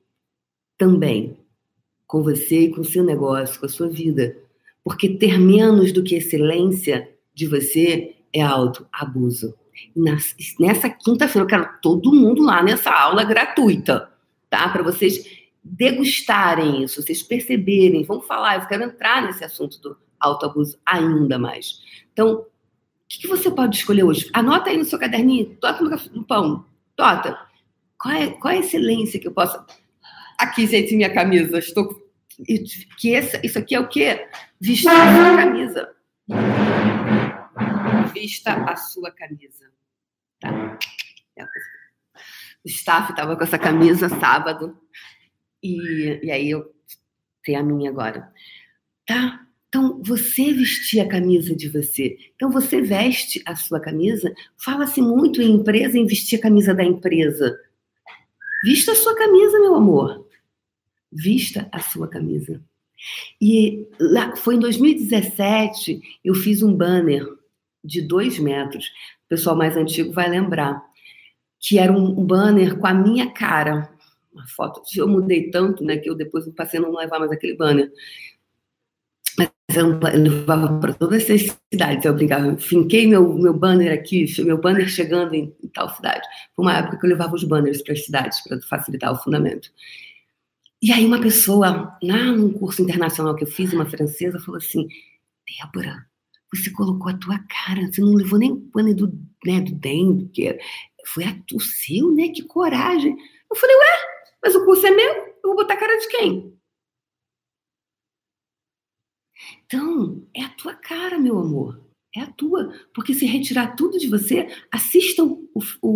também 0.77 1.37
com 2.11 2.21
você 2.21 2.65
e 2.65 2.69
com 2.69 2.81
o 2.81 2.85
seu 2.85 3.03
negócio, 3.03 3.59
com 3.59 3.65
a 3.65 3.69
sua 3.69 3.87
vida? 3.87 4.37
Porque 4.83 5.07
ter 5.17 5.39
menos 5.39 5.93
do 5.93 6.03
que 6.03 6.15
excelência 6.15 7.09
de 7.33 7.47
você 7.47 8.15
é 8.33 8.41
autoabuso. 8.41 9.55
Nessa 9.95 10.89
quinta-feira, 10.89 11.45
eu 11.45 11.47
quero 11.47 11.69
todo 11.81 12.13
mundo 12.13 12.43
lá 12.43 12.61
nessa 12.61 12.91
aula 12.91 13.23
gratuita, 13.23 14.11
tá? 14.49 14.67
Para 14.67 14.83
vocês 14.83 15.25
degustarem 15.63 16.83
isso, 16.83 17.01
vocês 17.01 17.23
perceberem. 17.23 18.03
Vamos 18.03 18.27
falar, 18.27 18.61
eu 18.61 18.67
quero 18.67 18.83
entrar 18.83 19.25
nesse 19.25 19.45
assunto 19.45 19.79
do 19.79 19.97
autoabuso 20.19 20.77
ainda 20.85 21.39
mais. 21.39 21.79
Então, 22.11 22.45
que, 23.11 23.19
que 23.19 23.27
você 23.27 23.51
pode 23.51 23.75
escolher 23.77 24.03
hoje? 24.03 24.29
Anota 24.33 24.69
aí 24.69 24.77
no 24.77 24.85
seu 24.85 24.97
caderninho, 24.97 25.57
no, 25.61 25.89
no 26.13 26.25
pão. 26.25 26.65
Tota, 26.95 27.37
qual 27.97 28.13
é, 28.13 28.27
qual 28.27 28.53
é 28.53 28.57
a 28.57 28.59
excelência 28.59 29.19
que 29.19 29.27
eu 29.27 29.33
posso. 29.33 29.61
Aqui, 30.37 30.65
gente, 30.65 30.95
minha 30.95 31.13
camisa. 31.13 31.59
Estou. 31.59 32.00
Que 32.97 33.15
essa, 33.15 33.39
isso 33.45 33.59
aqui 33.59 33.75
é 33.75 33.79
o 33.79 33.87
quê? 33.87 34.27
Vista 34.59 34.91
a 34.91 35.15
sua 35.15 35.37
camisa. 35.37 35.95
Vista 38.13 38.53
a 38.53 38.75
sua 38.75 39.11
camisa. 39.11 39.71
Tá? 40.39 40.77
O 42.63 42.69
staff 42.69 43.11
estava 43.11 43.35
com 43.35 43.43
essa 43.43 43.57
camisa 43.57 44.09
sábado. 44.09 44.77
E, 45.63 46.19
e 46.23 46.31
aí 46.31 46.49
eu 46.49 46.73
tenho 47.43 47.59
a 47.59 47.63
minha 47.63 47.89
agora. 47.89 48.31
Tá? 49.05 49.45
Então, 49.67 50.01
você 50.03 50.51
vestir 50.53 50.99
a 50.99 51.07
camisa 51.07 51.55
de 51.55 51.69
você. 51.69 52.17
Então, 52.35 52.51
você 52.51 52.81
veste 52.81 53.41
a 53.45 53.55
sua 53.55 53.79
camisa. 53.79 54.33
Fala-se 54.57 55.01
muito 55.01 55.41
em 55.41 55.51
empresa 55.51 55.97
em 55.97 56.05
vestir 56.05 56.39
a 56.39 56.41
camisa 56.41 56.73
da 56.73 56.83
empresa. 56.83 57.57
Vista 58.63 58.91
a 58.91 58.95
sua 58.95 59.15
camisa, 59.15 59.59
meu 59.59 59.75
amor. 59.75 60.27
Vista 61.11 61.67
a 61.71 61.79
sua 61.79 62.07
camisa. 62.07 62.61
E 63.39 63.87
lá, 63.99 64.35
foi 64.35 64.55
em 64.55 64.59
2017, 64.59 66.01
eu 66.23 66.35
fiz 66.35 66.61
um 66.61 66.73
banner 66.73 67.27
de 67.83 68.01
dois 68.01 68.37
metros. 68.39 68.85
O 69.25 69.29
pessoal 69.29 69.55
mais 69.55 69.75
antigo 69.75 70.11
vai 70.11 70.29
lembrar. 70.29 70.83
Que 71.59 71.77
era 71.77 71.91
um 71.91 72.13
banner 72.25 72.77
com 72.77 72.87
a 72.87 72.93
minha 72.93 73.31
cara. 73.31 73.91
Uma 74.33 74.47
foto. 74.47 74.81
Eu 74.95 75.07
mudei 75.07 75.51
tanto, 75.51 75.83
né, 75.83 75.97
que 75.97 76.09
eu 76.09 76.15
depois 76.15 76.47
passei 76.49 76.79
a 76.79 76.83
não 76.83 76.95
levar 76.95 77.19
mais 77.19 77.31
aquele 77.31 77.55
banner 77.55 77.91
eu 79.77 79.99
levava 80.17 80.79
para 80.79 80.93
todas 80.93 81.23
essas 81.23 81.57
cidades, 81.71 82.05
eu 82.05 82.13
brincava, 82.13 82.55
finquei 82.57 83.07
meu, 83.07 83.33
meu 83.33 83.53
banner 83.53 83.93
aqui, 83.93 84.25
meu 84.43 84.57
banner 84.57 84.87
chegando 84.87 85.33
em, 85.33 85.53
em 85.63 85.67
tal 85.69 85.89
cidade. 85.95 86.27
Foi 86.55 86.65
uma 86.65 86.77
época 86.77 86.97
que 86.97 87.05
eu 87.05 87.09
levava 87.09 87.35
os 87.35 87.43
banners 87.43 87.81
para 87.81 87.93
as 87.93 88.05
cidades, 88.05 88.41
para 88.43 88.59
facilitar 88.61 89.11
o 89.11 89.17
fundamento. 89.17 89.69
E 90.81 90.91
aí 90.91 91.05
uma 91.05 91.21
pessoa, 91.21 91.97
lá 92.01 92.23
num 92.31 92.51
curso 92.51 92.81
internacional 92.81 93.35
que 93.35 93.43
eu 93.43 93.47
fiz, 93.47 93.71
uma 93.71 93.85
francesa, 93.85 94.39
falou 94.39 94.57
assim, 94.57 94.87
Débora, 95.47 96.07
você 96.53 96.71
colocou 96.71 97.09
a 97.09 97.17
tua 97.17 97.39
cara, 97.39 97.85
você 97.91 98.01
não 98.01 98.13
levou 98.13 98.39
nem 98.39 98.51
o 98.51 98.55
banner 98.55 98.95
do, 98.95 99.07
né, 99.45 99.61
do 99.61 99.73
DEM, 99.75 100.27
que 100.33 100.57
foi 101.05 101.23
a, 101.25 101.39
o 101.53 101.59
seu, 101.59 102.11
né, 102.11 102.29
que 102.29 102.43
coragem. 102.43 103.15
Eu 103.49 103.55
falei, 103.55 103.75
ué, 103.75 104.11
mas 104.43 104.55
o 104.55 104.65
curso 104.65 104.85
é 104.87 104.91
meu, 104.91 105.13
eu 105.13 105.35
vou 105.43 105.55
botar 105.55 105.75
a 105.75 105.77
cara 105.77 105.97
de 105.97 106.07
quem? 106.07 106.59
Então, 109.65 110.27
é 110.35 110.43
a 110.43 110.49
tua 110.49 110.73
cara, 110.73 111.17
meu 111.17 111.39
amor. 111.39 111.81
É 112.15 112.21
a 112.21 112.31
tua. 112.31 112.73
Porque 112.93 113.13
se 113.13 113.25
retirar 113.25 113.75
tudo 113.75 113.97
de 113.97 114.07
você, 114.07 114.47
assistam 114.71 115.23
o, 115.25 115.59
o, 115.81 115.89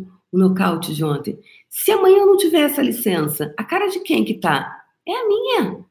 o, 0.00 0.08
o 0.30 0.38
nocaute 0.38 0.94
de 0.94 1.02
ontem. 1.02 1.38
Se 1.70 1.92
amanhã 1.92 2.18
eu 2.18 2.26
não 2.26 2.36
tiver 2.36 2.62
essa 2.62 2.82
licença, 2.82 3.54
a 3.56 3.64
cara 3.64 3.86
de 3.86 4.00
quem 4.00 4.24
que 4.24 4.34
tá? 4.34 4.84
É 5.06 5.12
a 5.14 5.28
minha. 5.28 5.86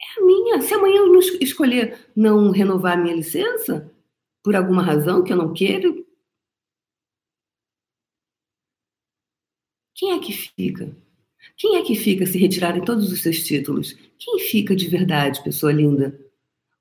É 0.00 0.20
a 0.20 0.24
minha. 0.24 0.62
Se 0.62 0.72
amanhã 0.74 0.96
eu 0.96 1.12
não 1.12 1.20
escolher 1.20 2.10
não 2.16 2.50
renovar 2.50 2.94
a 2.94 3.00
minha 3.00 3.14
licença, 3.14 3.92
por 4.42 4.56
alguma 4.56 4.82
razão 4.82 5.22
que 5.22 5.32
eu 5.32 5.36
não 5.36 5.52
quero, 5.52 6.04
quem 9.94 10.12
é 10.12 10.18
que 10.18 10.32
fica? 10.32 10.96
Quem 11.56 11.76
é 11.76 11.82
que 11.82 11.94
fica 11.94 12.24
se 12.24 12.38
retirarem 12.38 12.84
todos 12.84 13.12
os 13.12 13.22
seus 13.22 13.42
títulos? 13.42 13.92
Quem 14.18 14.38
fica 14.40 14.74
de 14.74 14.88
verdade, 14.88 15.44
pessoa 15.44 15.72
linda? 15.72 16.18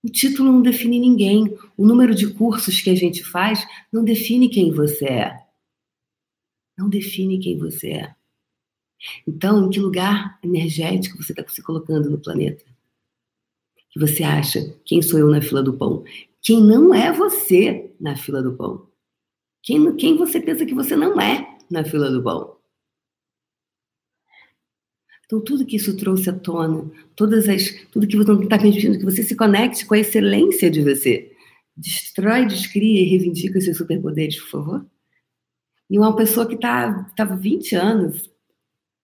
O 0.04 0.10
título 0.10 0.52
não 0.52 0.62
define 0.62 1.00
ninguém. 1.00 1.56
O 1.78 1.86
número 1.86 2.16
de 2.16 2.34
cursos 2.34 2.80
que 2.82 2.90
a 2.90 2.96
gente 2.96 3.24
faz 3.24 3.66
não 3.92 4.04
define 4.04 4.50
quem 4.50 4.72
você 4.72 5.06
é. 5.06 5.41
Não 6.82 6.90
define 6.90 7.38
quem 7.38 7.60
você 7.60 7.92
é. 7.92 8.16
Então, 9.28 9.68
em 9.68 9.70
que 9.70 9.80
lugar 9.80 10.40
energético 10.44 11.22
você 11.22 11.32
está 11.32 11.48
se 11.48 11.62
colocando 11.62 12.10
no 12.10 12.20
planeta? 12.20 12.66
Que 13.92 14.00
você 14.00 14.24
acha 14.24 14.76
quem 14.84 15.00
sou 15.00 15.20
eu 15.20 15.30
na 15.30 15.44
fila 15.44 15.62
do 15.62 15.78
pão? 15.78 16.04
Quem 16.42 16.60
não 16.60 16.92
é 16.92 17.14
você 17.14 17.94
na 18.00 18.16
fila 18.16 18.42
do 18.42 18.56
pão? 18.56 18.90
Quem, 19.62 19.96
quem 19.96 20.18
você 20.18 20.42
pensa 20.42 20.66
que 20.66 20.74
você 20.74 20.96
não 20.96 21.22
é 21.22 21.56
na 21.70 21.84
fila 21.84 22.10
do 22.10 22.24
pão? 22.24 22.58
Então, 25.26 25.40
tudo 25.40 25.68
que 25.68 25.76
isso 25.76 25.96
trouxe 25.96 26.32
à 26.32 26.34
tona, 26.34 26.92
todas 27.16 27.48
as, 27.48 27.72
tudo 27.92 28.08
que 28.08 28.18
você 28.18 28.34
está 28.44 28.58
pedindo, 28.58 28.98
que 28.98 29.06
você 29.06 29.22
se 29.22 29.36
conecte 29.36 29.86
com 29.86 29.94
a 29.94 30.00
excelência 30.00 30.70
de 30.70 30.82
você. 30.82 31.32
Destrói, 31.78 32.48
descria 32.48 33.02
e 33.02 33.06
reivindica 33.06 33.62
seus 33.62 33.78
superpoderes, 33.78 34.40
por 34.40 34.50
favor. 34.50 34.92
E 35.92 36.00
uma 36.00 36.16
pessoa 36.16 36.48
que 36.48 36.56
estava 36.56 37.04
tá, 37.18 37.26
20 37.26 37.76
anos 37.76 38.32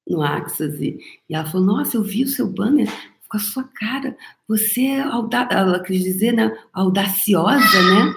no 0.08 0.22
Axis, 0.22 0.80
e, 0.80 0.98
e 1.30 1.36
ela 1.36 1.46
falou: 1.46 1.68
Nossa, 1.68 1.98
eu 1.98 2.02
vi 2.02 2.24
o 2.24 2.28
seu 2.30 2.48
banner. 2.48 2.90
com 3.28 3.36
a 3.36 3.42
sua 3.42 3.66
cara. 3.66 4.16
Você 4.48 4.84
é 4.86 5.02
auda... 5.02 5.50
ela 5.52 5.84
quis 5.84 6.02
dizer, 6.02 6.32
né? 6.32 6.58
Audaciosa, 6.72 7.60
né? 7.60 8.16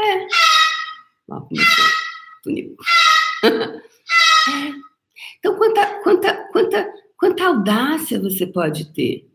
É. 0.00 0.28
Lá 1.28 1.40
começou. 1.40 1.84
É. 4.46 4.72
Então, 5.38 5.56
quanta, 5.56 5.86
quanta, 6.02 6.34
quanta, 6.52 6.94
quanta 7.16 7.46
audácia 7.46 8.20
você 8.20 8.46
pode 8.46 8.92
ter? 8.92 9.26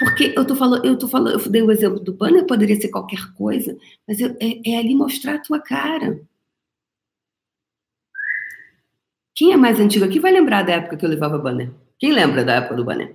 Porque 0.00 0.34
eu 0.36 0.44
tô 0.44 0.56
falando, 0.56 0.84
eu 0.84 0.98
tô 0.98 1.06
falando, 1.06 1.40
eu 1.40 1.50
dei 1.50 1.62
o 1.62 1.70
exemplo 1.70 2.00
do 2.00 2.12
banner, 2.12 2.44
poderia 2.44 2.74
ser 2.80 2.88
qualquer 2.88 3.32
coisa, 3.34 3.76
mas 4.06 4.20
eu, 4.20 4.36
é, 4.40 4.72
é 4.72 4.78
ali 4.78 4.94
mostrar 4.94 5.36
a 5.36 5.38
tua 5.38 5.60
cara. 5.60 6.20
Quem 9.36 9.52
é 9.52 9.56
mais 9.56 9.78
antigo 9.78 10.04
aqui 10.06 10.18
vai 10.18 10.32
lembrar 10.32 10.62
da 10.62 10.72
época 10.72 10.96
que 10.96 11.04
eu 11.04 11.10
levava 11.10 11.36
banner? 11.36 11.70
Quem 11.98 12.10
lembra 12.10 12.42
da 12.42 12.54
época 12.54 12.74
do 12.74 12.84
banner? 12.84 13.14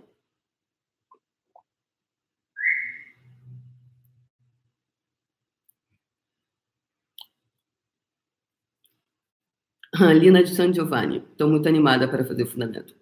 Lina 10.14 10.44
de 10.44 10.54
San 10.56 10.72
Giovanni. 10.72 11.18
Estou 11.32 11.50
muito 11.50 11.68
animada 11.68 12.08
para 12.08 12.24
fazer 12.24 12.44
o 12.44 12.48
fundamento. 12.48 12.96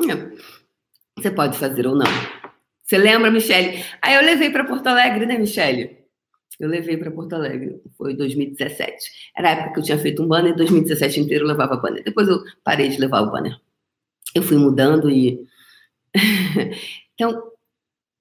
É. 0.00 0.14
Você 1.18 1.30
pode 1.30 1.58
fazer 1.58 1.86
ou 1.86 1.94
não. 1.94 2.06
Você 2.82 2.96
lembra, 2.96 3.30
Michele? 3.30 3.84
Aí 4.00 4.14
eu 4.14 4.22
levei 4.22 4.50
para 4.50 4.64
Porto 4.64 4.86
Alegre, 4.86 5.26
né, 5.26 5.36
Michele? 5.36 5.97
Eu 6.58 6.68
levei 6.68 6.96
para 6.96 7.10
Porto 7.10 7.34
Alegre. 7.34 7.80
Foi 7.96 8.14
2017. 8.14 9.32
Era 9.36 9.48
a 9.48 9.52
época 9.52 9.74
que 9.74 9.80
eu 9.80 9.84
tinha 9.84 9.98
feito 9.98 10.22
um 10.22 10.28
banner, 10.28 10.56
2017 10.56 11.20
inteiro 11.20 11.44
eu 11.44 11.48
levava 11.48 11.76
banner. 11.76 12.02
Depois 12.02 12.28
eu 12.28 12.42
parei 12.64 12.88
de 12.88 12.98
levar 12.98 13.22
o 13.22 13.30
banner. 13.30 13.58
Eu 14.34 14.42
fui 14.42 14.56
mudando 14.56 15.10
e. 15.10 15.46
então, 17.14 17.52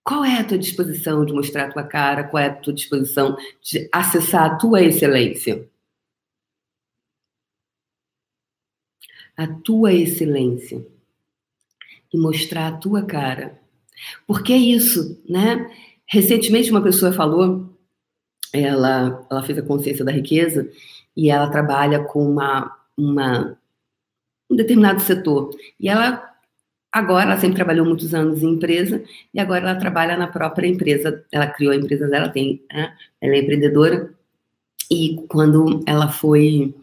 qual 0.04 0.24
é 0.24 0.40
a 0.40 0.44
tua 0.44 0.58
disposição 0.58 1.26
de 1.26 1.34
mostrar 1.34 1.66
a 1.66 1.72
tua 1.72 1.84
cara? 1.84 2.24
Qual 2.24 2.42
é 2.42 2.48
a 2.48 2.56
tua 2.56 2.74
disposição 2.74 3.36
de 3.62 3.90
acessar 3.92 4.46
a 4.46 4.56
tua 4.56 4.82
excelência? 4.82 5.68
a 9.38 9.46
tua 9.46 9.94
excelência 9.94 10.84
e 12.12 12.18
mostrar 12.18 12.68
a 12.68 12.78
tua 12.78 13.06
cara. 13.06 13.62
Porque 14.26 14.52
é 14.52 14.58
isso, 14.58 15.22
né? 15.30 15.70
Recentemente 16.08 16.72
uma 16.72 16.82
pessoa 16.82 17.14
falou, 17.14 17.67
ela, 18.64 19.26
ela 19.30 19.44
fez 19.44 19.58
a 19.58 19.64
consciência 19.64 20.06
da 20.06 20.12
riqueza 20.12 20.70
e 21.16 21.30
ela 21.30 21.50
trabalha 21.50 22.04
com 22.04 22.24
uma, 22.24 22.76
uma 22.98 23.58
um 24.50 24.56
determinado 24.56 25.02
setor. 25.02 25.50
E 25.80 25.90
ela 25.90 26.24
agora, 26.92 27.26
ela 27.26 27.40
sempre 27.40 27.56
trabalhou 27.56 27.86
muitos 27.86 28.14
anos 28.14 28.42
em 28.42 28.54
empresa 28.54 29.04
e 29.34 29.40
agora 29.40 29.70
ela 29.70 29.80
trabalha 29.80 30.18
na 30.18 30.28
própria 30.28 30.68
empresa. 30.68 31.24
Ela 31.32 31.48
criou 31.48 31.74
a 31.74 31.76
empresa 31.76 32.08
dela, 32.08 32.30
tem, 32.30 32.62
né? 32.72 32.96
ela 33.22 33.36
é 33.36 33.40
empreendedora. 33.40 34.14
E 34.90 35.18
quando 35.28 35.84
ela 35.86 36.10
foi 36.10 36.74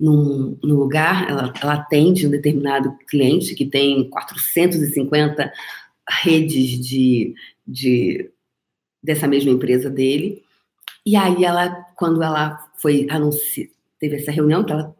num, 0.00 0.58
num 0.62 0.74
lugar, 0.76 1.28
ela, 1.28 1.52
ela 1.60 1.74
atende 1.74 2.26
um 2.26 2.30
determinado 2.30 2.96
cliente 3.08 3.54
que 3.54 3.66
tem 3.66 4.08
450 4.10 5.52
redes 6.22 6.86
de, 6.86 7.34
de 7.66 8.30
dessa 9.02 9.26
mesma 9.26 9.50
empresa 9.50 9.90
dele. 9.90 10.43
E 11.04 11.16
aí 11.16 11.44
ela, 11.44 11.70
quando 11.96 12.22
ela 12.22 12.58
foi 12.76 13.06
anunciar, 13.10 13.68
teve 13.98 14.16
essa 14.16 14.30
reunião, 14.30 14.64
que 14.64 14.72
ela 14.72 14.94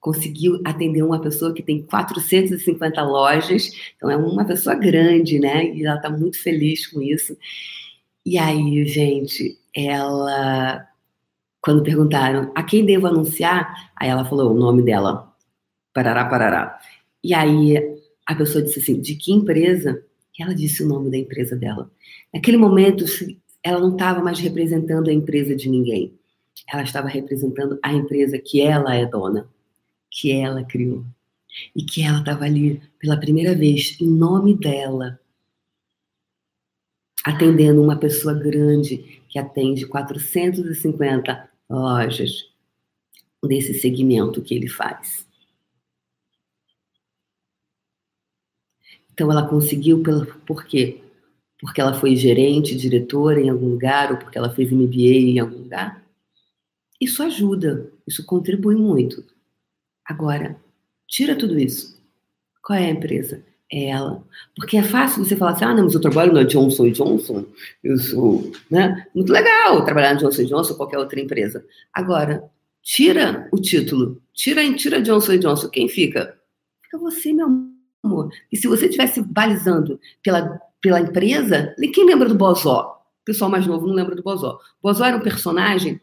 conseguiu 0.00 0.60
atender 0.64 1.02
uma 1.02 1.20
pessoa 1.20 1.54
que 1.54 1.62
tem 1.62 1.82
450 1.82 3.02
lojas, 3.02 3.70
então 3.96 4.10
é 4.10 4.16
uma 4.16 4.44
pessoa 4.44 4.74
grande, 4.74 5.38
né? 5.38 5.72
E 5.74 5.84
ela 5.86 5.96
está 5.96 6.10
muito 6.10 6.42
feliz 6.42 6.86
com 6.86 7.00
isso. 7.00 7.36
E 8.24 8.36
aí, 8.38 8.84
gente, 8.86 9.58
ela 9.74 10.88
quando 11.62 11.84
perguntaram 11.84 12.50
a 12.56 12.62
quem 12.64 12.84
devo 12.84 13.06
anunciar, 13.06 13.92
aí 13.96 14.08
ela 14.08 14.24
falou 14.24 14.50
o 14.50 14.58
nome 14.58 14.82
dela, 14.82 15.32
parará, 15.94 16.24
parará. 16.24 16.80
E 17.22 17.32
aí 17.32 17.76
a 18.26 18.34
pessoa 18.34 18.64
disse 18.64 18.80
assim, 18.80 19.00
de 19.00 19.14
que 19.14 19.32
empresa? 19.32 20.04
E 20.36 20.42
ela 20.42 20.54
disse 20.54 20.82
o 20.82 20.88
nome 20.88 21.08
da 21.08 21.16
empresa 21.16 21.54
dela. 21.54 21.88
Naquele 22.34 22.56
momento, 22.56 23.04
ela 23.62 23.80
não 23.80 23.92
estava 23.92 24.20
mais 24.20 24.38
representando 24.40 25.08
a 25.08 25.12
empresa 25.12 25.54
de 25.54 25.68
ninguém. 25.68 26.18
Ela 26.68 26.82
estava 26.82 27.08
representando 27.08 27.78
a 27.82 27.92
empresa 27.92 28.38
que 28.38 28.60
ela 28.60 28.94
é 28.94 29.06
dona, 29.06 29.48
que 30.10 30.32
ela 30.32 30.64
criou. 30.64 31.04
E 31.76 31.84
que 31.84 32.02
ela 32.02 32.20
estava 32.20 32.44
ali 32.44 32.82
pela 32.98 33.16
primeira 33.16 33.54
vez, 33.54 34.00
em 34.00 34.08
nome 34.08 34.56
dela, 34.56 35.20
atendendo 37.24 37.82
uma 37.82 37.96
pessoa 37.96 38.34
grande 38.34 39.22
que 39.28 39.38
atende 39.38 39.86
450 39.86 41.50
lojas 41.68 42.50
desse 43.44 43.74
segmento 43.74 44.42
que 44.42 44.54
ele 44.54 44.68
faz. 44.68 45.26
Então 49.12 49.30
ela 49.30 49.46
conseguiu 49.46 50.02
pelo, 50.02 50.26
por 50.40 50.64
quê? 50.64 51.01
Porque 51.62 51.80
ela 51.80 51.94
foi 51.94 52.14
gerente, 52.14 52.76
diretora 52.76 53.40
em 53.40 53.48
algum 53.48 53.70
lugar 53.70 54.10
ou 54.10 54.18
porque 54.18 54.36
ela 54.36 54.50
fez 54.50 54.70
MBA 54.70 55.30
em 55.30 55.38
algum 55.38 55.58
lugar? 55.58 56.04
Isso 57.00 57.22
ajuda, 57.22 57.90
isso 58.06 58.26
contribui 58.26 58.76
muito. 58.76 59.24
Agora, 60.04 60.60
tira 61.06 61.34
tudo 61.34 61.58
isso. 61.58 61.98
Qual 62.60 62.78
é 62.78 62.84
a 62.86 62.90
empresa? 62.90 63.42
é 63.72 63.88
ela. 63.88 64.22
Porque 64.54 64.76
é 64.76 64.82
fácil 64.82 65.24
você 65.24 65.34
falar 65.34 65.52
assim, 65.52 65.64
ah, 65.64 65.74
não, 65.74 65.84
mas 65.84 65.94
eu 65.94 66.00
trabalho 66.00 66.32
na 66.32 66.42
Johnson 66.42 66.90
Johnson, 66.90 67.46
eu 67.82 67.96
sou, 67.96 68.52
né? 68.70 69.06
Muito 69.14 69.32
legal 69.32 69.82
trabalhar 69.84 70.14
na 70.14 70.20
Johnson 70.20 70.44
Johnson 70.44 70.72
ou 70.72 70.76
qualquer 70.76 70.98
outra 70.98 71.18
empresa. 71.18 71.64
Agora, 71.92 72.44
tira 72.82 73.48
o 73.50 73.58
título, 73.58 74.20
tira, 74.34 74.70
tira 74.74 75.00
Johnson 75.00 75.38
Johnson, 75.38 75.70
quem 75.70 75.88
fica? 75.88 76.38
Fica 76.82 76.98
você, 76.98 77.32
meu 77.32 77.48
amor. 78.04 78.30
E 78.52 78.56
se 78.56 78.68
você 78.68 78.86
estivesse 78.86 79.22
balizando 79.22 79.98
pela, 80.22 80.60
pela 80.82 81.00
empresa, 81.00 81.74
quem 81.94 82.04
lembra 82.04 82.28
do 82.28 82.34
Bozó? 82.34 83.00
O 83.22 83.24
pessoal 83.24 83.50
mais 83.50 83.66
novo 83.66 83.86
não 83.86 83.94
lembra 83.94 84.16
do 84.16 84.22
Bozó. 84.22 84.58
Bozó 84.82 85.04
era 85.04 85.16
um 85.16 85.20
personagem 85.20 86.00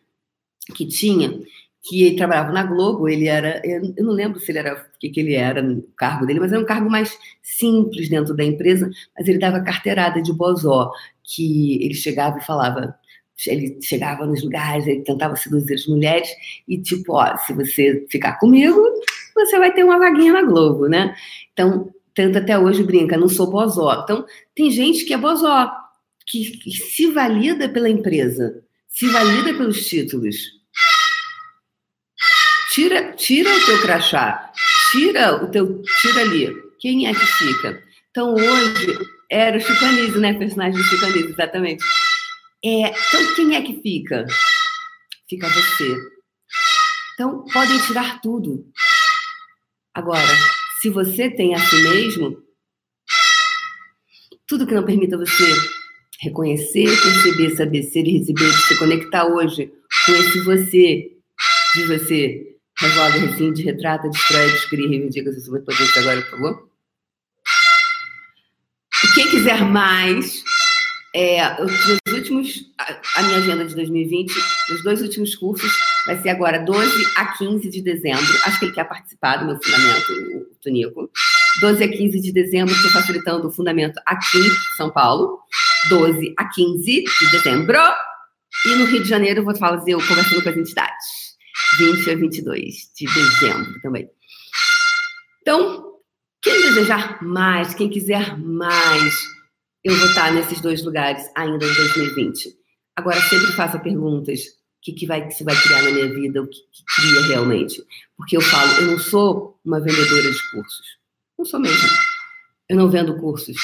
que 0.73 0.87
tinha 0.87 1.39
que 1.81 2.03
ele 2.03 2.17
trabalhava 2.17 2.51
na 2.51 2.63
Globo, 2.63 3.07
ele 3.07 3.27
era, 3.27 3.61
eu 3.65 4.03
não 4.03 4.13
lembro 4.13 4.39
se 4.39 4.51
ele 4.51 4.59
era, 4.59 4.73
o 4.75 4.99
que, 4.99 5.09
que 5.09 5.19
ele 5.19 5.33
era 5.33 5.61
no 5.61 5.81
cargo 5.95 6.25
dele, 6.25 6.39
mas 6.39 6.51
era 6.51 6.61
um 6.61 6.65
cargo 6.65 6.89
mais 6.89 7.17
simples 7.41 8.09
dentro 8.09 8.35
da 8.35 8.43
empresa, 8.43 8.89
mas 9.17 9.27
ele 9.27 9.39
dava 9.39 9.61
carteirada 9.61 10.21
de 10.21 10.33
bozó, 10.33 10.91
que 11.23 11.81
ele 11.83 11.93
chegava 11.93 12.37
e 12.37 12.45
falava, 12.45 12.95
ele 13.47 13.79
chegava 13.81 14.25
nos 14.25 14.43
lugares, 14.43 14.85
ele 14.87 15.03
tentava 15.03 15.35
seduzir 15.37 15.75
as 15.75 15.87
mulheres, 15.87 16.29
e 16.67 16.77
tipo, 16.77 17.13
ó, 17.13 17.37
se 17.37 17.53
você 17.53 18.05
ficar 18.09 18.37
comigo, 18.39 18.77
você 19.33 19.57
vai 19.57 19.73
ter 19.73 19.83
uma 19.83 19.97
vaguinha 19.97 20.33
na 20.33 20.43
Globo, 20.43 20.87
né? 20.87 21.15
Então, 21.53 21.89
tanto 22.19 22.37
até 22.37 22.59
hoje 22.59 22.83
brinca, 22.83 23.15
não 23.17 23.29
sou 23.29 23.49
bozó. 23.49 24.01
Então, 24.03 24.25
tem 24.53 24.69
gente 24.69 25.05
que 25.05 25.13
é 25.13 25.17
bozó, 25.17 25.71
que, 26.27 26.51
que 26.57 26.69
se 26.71 27.07
valida 27.11 27.69
pela 27.69 27.89
empresa, 27.89 28.61
se 28.89 29.07
valida 29.07 29.53
pelos 29.53 29.87
títulos, 29.87 30.35
Tira, 32.71 33.13
tira 33.13 33.49
o 33.49 33.65
teu 33.65 33.81
crachá, 33.81 34.51
tira 34.91 35.43
o 35.43 35.49
teu, 35.49 35.81
tira 36.01 36.21
ali. 36.21 36.53
Quem 36.79 37.07
é 37.07 37.13
que 37.13 37.25
fica? 37.25 37.81
Então 38.11 38.33
hoje 38.35 38.99
era 39.31 39.57
o 39.57 39.61
Chicanese, 39.61 40.19
né? 40.19 40.33
Personagem 40.33 40.77
do 40.77 40.83
Chicanese, 40.83 41.31
exatamente. 41.31 41.83
É, 42.63 42.89
então 42.89 43.35
quem 43.35 43.55
é 43.55 43.61
que 43.61 43.81
fica? 43.81 44.25
Fica 45.27 45.49
você. 45.49 45.95
Então 47.13 47.43
podem 47.51 47.79
tirar 47.79 48.21
tudo. 48.21 48.65
Agora, 49.93 50.37
se 50.81 50.89
você 50.89 51.29
tem 51.29 51.55
a 51.55 51.59
si 51.59 51.81
mesmo, 51.83 52.43
tudo 54.47 54.65
que 54.65 54.73
não 54.73 54.85
permita 54.85 55.17
você 55.17 55.45
reconhecer, 56.21 56.85
perceber, 56.85 57.55
saber 57.55 57.83
ser 57.83 58.05
e 58.05 58.19
receber, 58.19 58.51
se 58.51 58.77
conectar 58.77 59.25
hoje 59.25 59.71
com 60.05 60.11
esse 60.13 60.39
você, 60.41 61.11
de 61.75 61.85
você 61.85 62.49
Resolve, 62.79 63.19
rescinde, 63.19 63.63
retrata, 63.63 64.07
destrói, 64.09 64.51
descria, 64.51 64.87
reivindica 64.87 65.31
seus 65.33 65.43
superpoderes 65.43 65.97
agora, 65.97 66.21
por 66.21 66.31
favor. 66.31 66.69
E 69.03 69.07
quem 69.15 69.29
quiser 69.29 69.65
mais, 69.65 70.41
é, 71.13 71.61
os 71.61 72.13
últimos, 72.13 72.71
a, 73.17 73.23
minha 73.23 73.37
agenda 73.39 73.65
de 73.65 73.75
2020, 73.75 74.31
os 74.71 74.83
dois 74.83 75.01
últimos 75.01 75.35
cursos, 75.35 75.69
vai 76.09 76.21
ser 76.23 76.29
agora 76.29 76.57
12 76.57 77.05
a 77.15 77.37
15 77.37 77.69
de 77.69 77.81
dezembro. 77.83 78.25
Acho 78.43 78.57
que 78.57 78.65
ele 78.65 78.73
quer 78.73 78.85
participar 78.85 79.37
do 79.37 79.45
meu 79.45 79.59
fundamento, 79.61 80.11
o 80.11 80.55
Tonico. 80.59 81.09
12 81.61 81.83
a 81.83 81.87
15 81.87 82.19
de 82.19 82.31
dezembro, 82.31 82.73
estou 82.73 82.89
facilitando 82.89 83.47
o 83.47 83.51
fundamento 83.51 83.99
aqui 84.07 84.41
São 84.75 84.89
Paulo. 84.89 85.39
12 85.87 86.33
a 86.35 86.49
15 86.49 87.03
de 87.03 87.31
dezembro. 87.31 87.77
E 88.65 88.75
no 88.75 88.85
Rio 88.85 89.03
de 89.03 89.09
Janeiro 89.09 89.43
vou 89.43 89.55
fazer 89.55 89.95
o 89.95 90.07
Conversando 90.07 90.41
com 90.41 90.49
as 90.49 90.57
Entidades. 90.57 91.05
20 91.77 92.09
a 92.09 92.15
22 92.15 92.75
de 92.95 93.05
dezembro 93.05 93.79
também. 93.81 94.09
Então, 95.41 95.93
quem 96.41 96.59
desejar 96.63 97.21
mais, 97.21 97.75
quem 97.75 97.89
quiser 97.89 98.35
mais, 98.35 99.13
eu 99.83 99.95
vou 99.95 100.07
estar 100.07 100.33
nesses 100.33 100.59
dois 100.59 100.83
lugares 100.83 101.29
ainda 101.35 101.63
em 101.63 101.73
2020. 101.73 102.49
Agora, 102.95 103.21
sempre 103.21 103.51
faça 103.51 103.77
perguntas. 103.77 104.58
Que, 104.89 104.93
que, 104.93 105.05
vai, 105.05 105.27
que 105.27 105.33
se 105.33 105.43
vai 105.43 105.55
criar 105.55 105.83
na 105.83 105.91
minha 105.91 106.11
vida? 106.13 106.41
O 106.41 106.47
que, 106.47 106.57
que 106.57 106.83
cria 106.95 107.21
realmente? 107.27 107.83
Porque 108.17 108.35
eu 108.35 108.41
falo, 108.41 108.71
eu 108.81 108.87
não 108.87 108.99
sou 108.99 109.59
uma 109.63 109.79
vendedora 109.79 110.31
de 110.31 110.51
cursos. 110.51 110.97
Não 111.37 111.45
sou 111.45 111.59
mesmo. 111.59 111.89
Eu 112.67 112.77
não 112.77 112.89
vendo 112.89 113.17
cursos. 113.19 113.55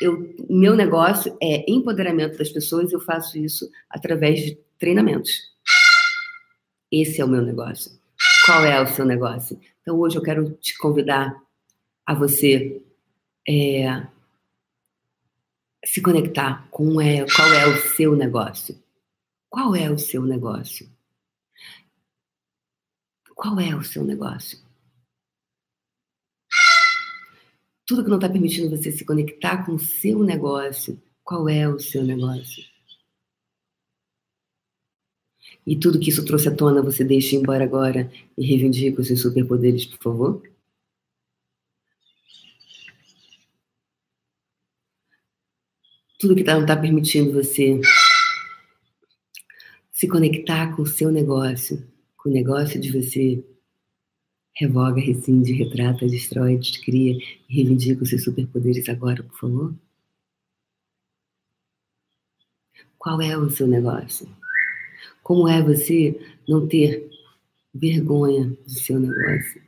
Eu, 0.00 0.34
meu 0.50 0.74
negócio 0.74 1.36
é 1.40 1.70
empoderamento 1.70 2.38
das 2.38 2.50
pessoas. 2.50 2.92
Eu 2.92 3.00
faço 3.00 3.38
isso 3.38 3.70
através 3.88 4.40
de 4.40 4.58
treinamentos. 4.78 5.30
Esse 6.90 7.20
é 7.20 7.24
o 7.24 7.28
meu 7.28 7.42
negócio. 7.42 7.92
Qual 8.44 8.64
é 8.64 8.80
o 8.80 8.86
seu 8.86 9.04
negócio? 9.04 9.58
Então, 9.80 9.98
hoje 9.98 10.16
eu 10.16 10.22
quero 10.22 10.50
te 10.60 10.76
convidar 10.78 11.34
a 12.06 12.14
você 12.14 12.82
é, 13.48 14.06
se 15.84 16.00
conectar 16.00 16.66
com 16.70 17.00
é, 17.00 17.24
qual 17.34 17.52
é 17.52 17.66
o 17.66 17.76
seu 17.76 18.16
negócio. 18.16 18.82
Qual 19.54 19.76
é 19.76 19.88
o 19.88 19.96
seu 19.96 20.26
negócio? 20.26 20.90
Qual 23.36 23.60
é 23.60 23.72
o 23.72 23.84
seu 23.84 24.02
negócio? 24.02 24.58
Tudo 27.86 28.02
que 28.02 28.10
não 28.10 28.16
está 28.16 28.28
permitindo 28.28 28.68
você 28.68 28.90
se 28.90 29.04
conectar 29.04 29.64
com 29.64 29.76
o 29.76 29.78
seu 29.78 30.24
negócio, 30.24 31.00
qual 31.22 31.48
é 31.48 31.68
o 31.68 31.78
seu 31.78 32.02
negócio? 32.02 32.64
E 35.64 35.78
tudo 35.78 36.00
que 36.00 36.10
isso 36.10 36.24
trouxe 36.24 36.48
à 36.48 36.56
tona, 36.56 36.82
você 36.82 37.04
deixa 37.04 37.36
embora 37.36 37.62
agora 37.62 38.12
e 38.36 38.44
reivindica 38.44 39.00
os 39.00 39.06
seus 39.06 39.22
superpoderes, 39.22 39.86
por 39.86 40.02
favor? 40.02 40.42
tudo 46.24 46.34
que 46.34 46.42
não 46.42 46.62
está 46.62 46.74
permitindo 46.74 47.32
você 47.34 47.78
se 49.94 50.08
conectar 50.08 50.74
com 50.74 50.82
o 50.82 50.86
seu 50.86 51.10
negócio, 51.10 51.82
com 52.16 52.28
o 52.28 52.32
negócio 52.32 52.80
de 52.80 52.92
você, 52.92 53.42
revoga, 54.54 55.00
rescinde, 55.00 55.52
retrata, 55.52 56.06
destrói, 56.06 56.58
descria 56.58 57.16
e 57.48 57.54
reivindica 57.54 58.02
os 58.02 58.10
seus 58.10 58.24
superpoderes 58.24 58.88
agora, 58.88 59.22
por 59.22 59.38
favor. 59.38 59.74
Qual 62.98 63.22
é 63.22 63.38
o 63.38 63.48
seu 63.48 63.66
negócio? 63.66 64.28
Como 65.22 65.48
é 65.48 65.62
você 65.62 66.20
não 66.46 66.66
ter 66.66 67.08
vergonha 67.72 68.46
do 68.46 68.70
seu 68.70 68.98
negócio? 68.98 69.62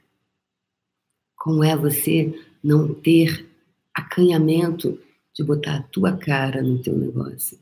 Como 1.37 1.63
é 1.63 1.77
você 1.77 2.35
não 2.63 2.93
ter 2.93 3.49
acanhamento 3.95 5.01
de 5.33 5.45
botar 5.45 5.77
a 5.77 5.83
tua 5.83 6.17
cara 6.17 6.63
no 6.63 6.83
teu 6.83 6.97
negócio. 6.97 7.59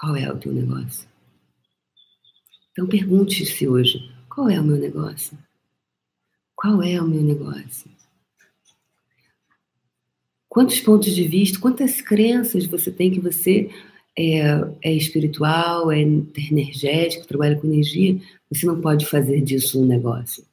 Qual 0.00 0.16
é 0.16 0.32
o 0.32 0.38
teu 0.38 0.50
negócio? 0.50 1.06
Então 2.72 2.86
pergunte-se 2.86 3.68
hoje: 3.68 4.10
qual 4.30 4.48
é 4.48 4.58
o 4.58 4.64
meu 4.64 4.78
negócio? 4.78 5.36
Qual 6.56 6.82
é 6.82 6.98
o 6.98 7.06
meu 7.06 7.22
negócio? 7.22 7.90
Quantos 10.48 10.80
pontos 10.80 11.14
de 11.14 11.28
vista, 11.28 11.60
quantas 11.60 12.00
crenças 12.00 12.64
você 12.64 12.90
tem 12.90 13.10
que 13.10 13.20
você 13.20 13.70
é, 14.18 14.40
é 14.82 14.94
espiritual, 14.94 15.92
é 15.92 16.00
energético, 16.00 17.26
trabalha 17.26 17.60
com 17.60 17.66
energia, 17.66 18.18
você 18.50 18.64
não 18.64 18.80
pode 18.80 19.04
fazer 19.04 19.42
disso 19.42 19.82
um 19.82 19.86
negócio. 19.86 20.44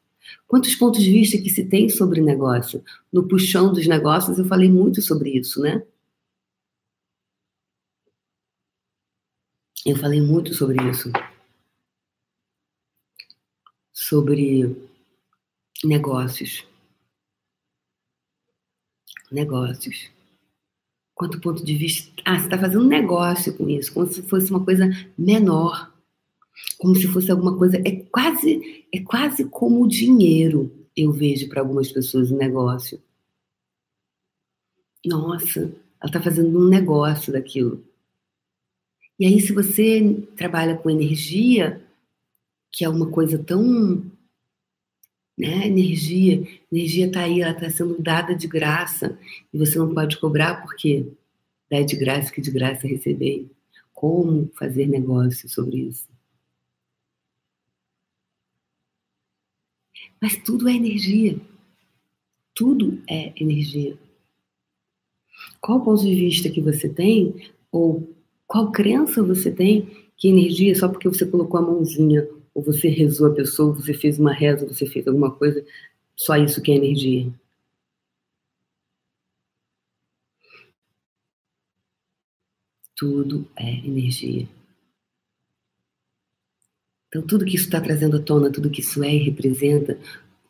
Quantos 0.45 0.75
pontos 0.75 1.01
de 1.01 1.09
vista 1.09 1.37
que 1.37 1.49
se 1.49 1.63
tem 1.63 1.87
sobre 1.87 2.19
negócio? 2.19 2.83
No 3.11 3.27
puxão 3.27 3.71
dos 3.71 3.87
negócios 3.87 4.37
eu 4.37 4.45
falei 4.45 4.69
muito 4.69 5.01
sobre 5.01 5.29
isso, 5.31 5.61
né? 5.61 5.81
Eu 9.87 9.95
falei 9.95 10.21
muito 10.21 10.53
sobre 10.53 10.77
isso. 10.89 11.09
Sobre 13.93 14.75
negócios. 15.83 16.67
Negócios. 19.31 20.11
Quanto 21.15 21.39
ponto 21.39 21.63
de 21.63 21.73
vista. 21.75 22.11
Ah, 22.25 22.37
você 22.37 22.45
está 22.45 22.59
fazendo 22.59 22.85
negócio 22.85 23.57
com 23.57 23.69
isso, 23.69 23.93
como 23.93 24.05
se 24.05 24.21
fosse 24.23 24.51
uma 24.51 24.63
coisa 24.63 24.89
menor 25.17 25.91
como 26.77 26.95
se 26.95 27.07
fosse 27.07 27.31
alguma 27.31 27.57
coisa. 27.57 27.77
É 27.85 28.03
quase, 28.11 28.85
é 28.91 28.99
quase 29.01 29.45
como 29.45 29.83
o 29.83 29.87
dinheiro, 29.87 30.71
eu 30.95 31.11
vejo 31.11 31.47
para 31.49 31.61
algumas 31.61 31.91
pessoas 31.91 32.31
o 32.31 32.37
negócio. 32.37 33.01
Nossa, 35.05 35.61
ela 35.61 36.05
está 36.05 36.21
fazendo 36.21 36.59
um 36.59 36.67
negócio 36.67 37.31
daquilo. 37.31 37.83
E 39.19 39.25
aí, 39.25 39.39
se 39.41 39.51
você 39.51 40.21
trabalha 40.35 40.77
com 40.77 40.89
energia, 40.89 41.81
que 42.71 42.85
é 42.85 42.89
uma 42.89 43.09
coisa 43.09 43.37
tão. 43.37 44.05
Né, 45.37 45.67
energia, 45.67 46.47
energia 46.71 47.05
está 47.05 47.21
aí, 47.21 47.41
ela 47.41 47.51
está 47.51 47.69
sendo 47.69 48.01
dada 48.01 48.33
de 48.33 48.47
graça 48.47 49.19
e 49.53 49.57
você 49.57 49.77
não 49.77 49.93
pode 49.93 50.19
cobrar 50.19 50.63
porque 50.63 51.11
dá 51.69 51.79
de 51.83 51.95
graça 51.95 52.31
que 52.31 52.41
de 52.41 52.49
graça 52.49 52.87
receber. 52.87 53.47
Como 53.93 54.51
fazer 54.55 54.87
negócio 54.87 55.47
sobre 55.47 55.77
isso? 55.77 56.07
Mas 60.19 60.37
tudo 60.37 60.67
é 60.67 60.73
energia. 60.73 61.39
Tudo 62.55 63.01
é 63.07 63.31
energia. 63.39 63.95
Qual 65.61 65.83
ponto 65.83 66.01
de 66.01 66.15
vista 66.15 66.49
que 66.49 66.61
você 66.61 66.89
tem, 66.89 67.51
ou 67.71 68.16
qual 68.47 68.71
crença 68.71 69.21
você 69.21 69.51
tem 69.51 70.07
que 70.15 70.29
energia, 70.29 70.73
só 70.75 70.87
porque 70.89 71.07
você 71.07 71.25
colocou 71.25 71.59
a 71.59 71.63
mãozinha, 71.63 72.27
ou 72.53 72.63
você 72.63 72.87
rezou 72.89 73.27
a 73.27 73.35
pessoa, 73.35 73.73
você 73.73 73.93
fez 73.93 74.17
uma 74.17 74.33
reza, 74.33 74.65
você 74.65 74.85
fez 74.87 75.07
alguma 75.07 75.31
coisa, 75.31 75.63
só 76.15 76.35
isso 76.37 76.61
que 76.61 76.71
é 76.71 76.75
energia? 76.75 77.31
Tudo 82.95 83.47
é 83.55 83.69
energia. 83.85 84.47
Então, 87.09 87.21
tudo 87.25 87.45
que 87.45 87.55
isso 87.55 87.65
está 87.65 87.79
trazendo 87.79 88.17
à 88.17 88.21
tona, 88.21 88.51
tudo 88.51 88.69
que 88.71 88.81
isso 88.81 89.03
é 89.03 89.13
e 89.13 89.19
representa, 89.19 89.99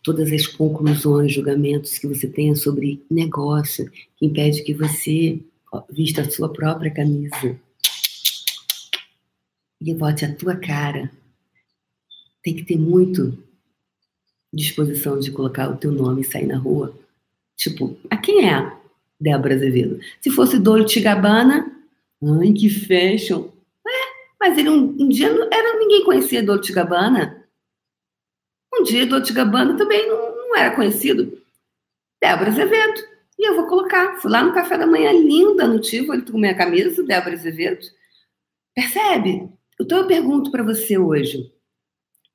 todas 0.02 0.32
as 0.32 0.48
conclusões, 0.48 1.34
julgamentos 1.34 1.98
que 1.98 2.08
você 2.08 2.28
tenha 2.28 2.56
sobre 2.56 3.04
negócio, 3.12 3.92
que 4.16 4.26
impede 4.26 4.64
que 4.64 4.74
você 4.74 5.42
vista 5.90 6.22
a 6.22 6.32
sua 6.32 6.52
própria 6.52 6.92
camisa 6.92 7.60
e 9.82 9.94
bote 9.94 10.26
a 10.26 10.36
tua 10.36 10.56
cara. 10.56 11.12
Tem 12.44 12.56
que 12.56 12.63
ter 12.63 12.78
muito 12.78 13.38
disposição 14.54 15.20
de 15.20 15.32
colocar 15.32 15.70
o 15.70 15.78
teu 15.78 15.92
nome 15.92 16.22
e 16.22 16.26
sair 16.26 16.48
na 16.48 16.58
rua. 16.58 16.98
Tipo, 17.56 17.98
a 18.10 18.18
quem 18.18 18.50
é 18.50 18.74
Débora 19.20 19.56
Azevedo? 19.56 20.00
Se 20.22 20.32
fosse 20.32 20.60
Dolce 20.60 21.00
Gabbana, 21.00 21.72
ai 22.24 22.54
que 22.54 22.70
fashion, 22.70 23.50
mas 24.40 24.58
ele 24.58 24.70
um, 24.70 24.96
um 25.00 25.10
dia 25.10 25.28
era 25.52 25.80
ninguém 25.80 26.04
conhecia 26.04 26.44
Dolce 26.44 26.72
Gabbana. 26.72 27.46
Um 28.74 28.84
dia 28.84 29.06
Dolce 29.06 29.34
Gabbana 29.34 29.76
também 29.76 30.08
não, 30.08 30.36
não 30.36 30.56
era 30.56 30.76
conhecido. 30.76 31.42
Débora 32.22 32.50
Azevedo. 32.50 33.02
E 33.38 33.48
eu 33.48 33.56
vou 33.56 33.68
colocar. 33.68 34.18
Fui 34.20 34.32
lá 34.32 34.44
no 34.44 34.54
café 34.54 34.78
da 34.78 34.88
manhã, 34.88 35.12
linda 35.12 35.68
no 35.68 35.80
Tivo, 35.80 36.13
ele 36.13 36.24
com 36.24 36.38
minha 36.38 36.56
camisa, 36.56 37.04
Débora 37.04 37.36
Azevedo. 37.36 37.86
Percebe? 38.76 39.50
Então 39.80 40.00
eu 40.00 40.08
pergunto 40.08 40.52
para 40.52 40.63
você 40.63 40.98
hoje. 40.98 41.54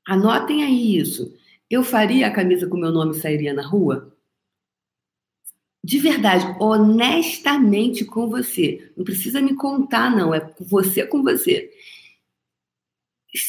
Anotem 0.06 0.64
aí 0.64 0.96
isso. 0.96 1.36
Eu 1.70 1.82
faria 1.82 2.26
a 2.26 2.32
camisa 2.32 2.66
com 2.68 2.76
meu 2.76 2.92
nome 2.92 3.16
e 3.16 3.20
sairia 3.20 3.52
na 3.52 3.66
rua? 3.66 4.16
De 5.84 5.98
verdade, 5.98 6.44
honestamente 6.60 8.04
com 8.04 8.28
você. 8.28 8.92
Não 8.96 9.04
precisa 9.04 9.40
me 9.40 9.56
contar, 9.56 10.14
não. 10.14 10.34
É 10.34 10.40
com 10.40 10.64
você 10.64 11.06
com 11.06 11.22
você. 11.22 11.72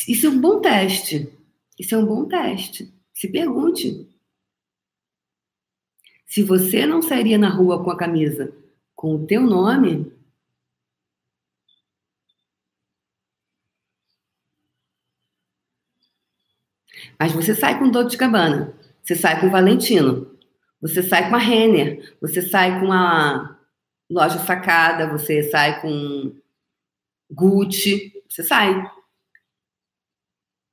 Isso 0.07 0.27
é 0.27 0.29
um 0.29 0.39
bom 0.39 0.59
teste. 0.59 1.31
Isso 1.77 1.93
é 1.93 1.97
um 1.97 2.05
bom 2.05 2.25
teste. 2.25 2.91
Se 3.13 3.27
pergunte. 3.27 4.07
Se 6.25 6.41
você 6.41 6.85
não 6.85 7.01
sairia 7.01 7.37
na 7.37 7.49
rua 7.49 7.83
com 7.83 7.91
a 7.91 7.97
camisa 7.97 8.55
com 9.03 9.15
o 9.15 9.27
teu 9.27 9.41
nome, 9.41 10.12
mas 17.19 17.31
você 17.31 17.55
sai 17.55 17.79
com 17.79 17.89
Dolce 17.89 18.17
Cabana, 18.17 18.73
você 19.01 19.15
sai 19.15 19.39
com 19.39 19.49
Valentino, 19.49 20.31
você 20.81 21.01
sai 21.01 21.29
com 21.29 21.35
a 21.35 21.39
Renner, 21.39 22.13
você 22.19 22.41
sai 22.41 22.79
com 22.79 22.91
a 22.91 23.57
loja 24.09 24.39
sacada, 24.39 25.07
você 25.07 25.43
sai 25.43 25.81
com 25.81 26.35
Gucci, 27.31 28.11
você 28.29 28.43
sai. 28.43 28.89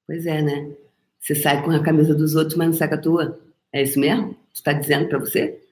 Pois 0.06 0.26
é, 0.26 0.42
né? 0.42 0.76
Você 1.18 1.34
sai 1.34 1.62
com 1.62 1.70
a 1.70 1.82
camisa 1.82 2.14
dos 2.14 2.34
outros, 2.34 2.56
mas 2.56 2.68
não 2.68 2.74
sai 2.74 2.88
com 2.88 2.94
a 2.94 3.00
tua. 3.00 3.40
É 3.72 3.82
isso 3.82 4.00
mesmo? 4.00 4.36
Está 4.52 4.72
dizendo 4.72 5.08
para 5.08 5.18
você? 5.18 5.62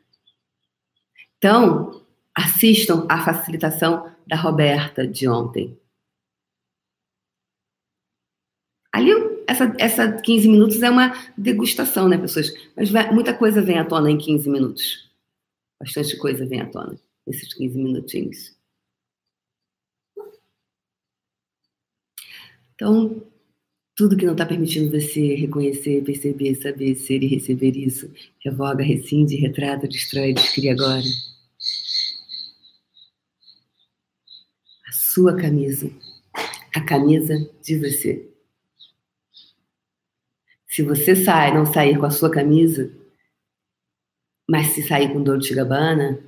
Então, 1.37 2.04
assistam 2.35 3.07
à 3.09 3.24
facilitação 3.24 4.12
da 4.26 4.37
Roberta 4.37 5.07
de 5.07 5.28
ontem. 5.28 5.78
Ali, 8.92 9.12
essa, 9.48 9.74
essa 9.78 10.12
15 10.12 10.46
minutos 10.46 10.82
é 10.82 10.90
uma 10.90 11.14
degustação, 11.37 12.06
né, 12.06 12.18
pessoas? 12.18 12.52
Mas 12.76 12.90
vai, 12.90 13.11
muita 13.11 13.32
coisa 13.32 13.62
vem 13.62 13.78
à 13.78 13.84
tona 13.84 14.11
em 14.11 14.18
15 14.18 14.48
minutos. 14.50 15.11
Bastante 15.80 16.18
coisa 16.18 16.44
vem 16.44 16.61
à 16.61 16.66
tona 16.66 17.00
nesses 17.26 17.54
15 17.54 17.78
minutinhos. 17.78 18.54
Então, 22.74 23.22
tudo 23.96 24.16
que 24.18 24.26
não 24.26 24.32
está 24.32 24.44
permitindo 24.44 24.90
você 24.90 25.34
reconhecer, 25.34 26.04
perceber, 26.04 26.54
saber, 26.54 26.94
ser 26.94 27.22
e 27.22 27.26
receber 27.26 27.74
isso, 27.74 28.12
revoga, 28.44 28.84
rescinde, 28.84 29.34
retrata, 29.37 29.88
destrói, 29.88 30.34
descria 30.34 30.72
agora. 30.72 31.02
A 34.87 34.92
sua 34.92 35.34
camisa, 35.34 35.90
a 36.74 36.80
camisa 36.82 37.50
de 37.62 37.78
você. 37.78 38.38
Se 40.78 40.84
você 40.84 41.16
sai, 41.16 41.52
não 41.52 41.66
sair 41.66 41.98
com 41.98 42.06
a 42.06 42.10
sua 42.12 42.30
camisa, 42.30 42.88
mas 44.48 44.68
se 44.68 44.86
sair 44.86 45.12
com 45.12 45.20
Dolce 45.20 45.52
Gabbana, 45.52 46.22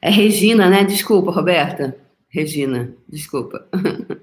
é 0.00 0.10
Regina, 0.10 0.70
né? 0.70 0.84
Desculpa, 0.84 1.32
Roberta. 1.32 2.00
Regina, 2.28 2.96
desculpa. 3.08 3.68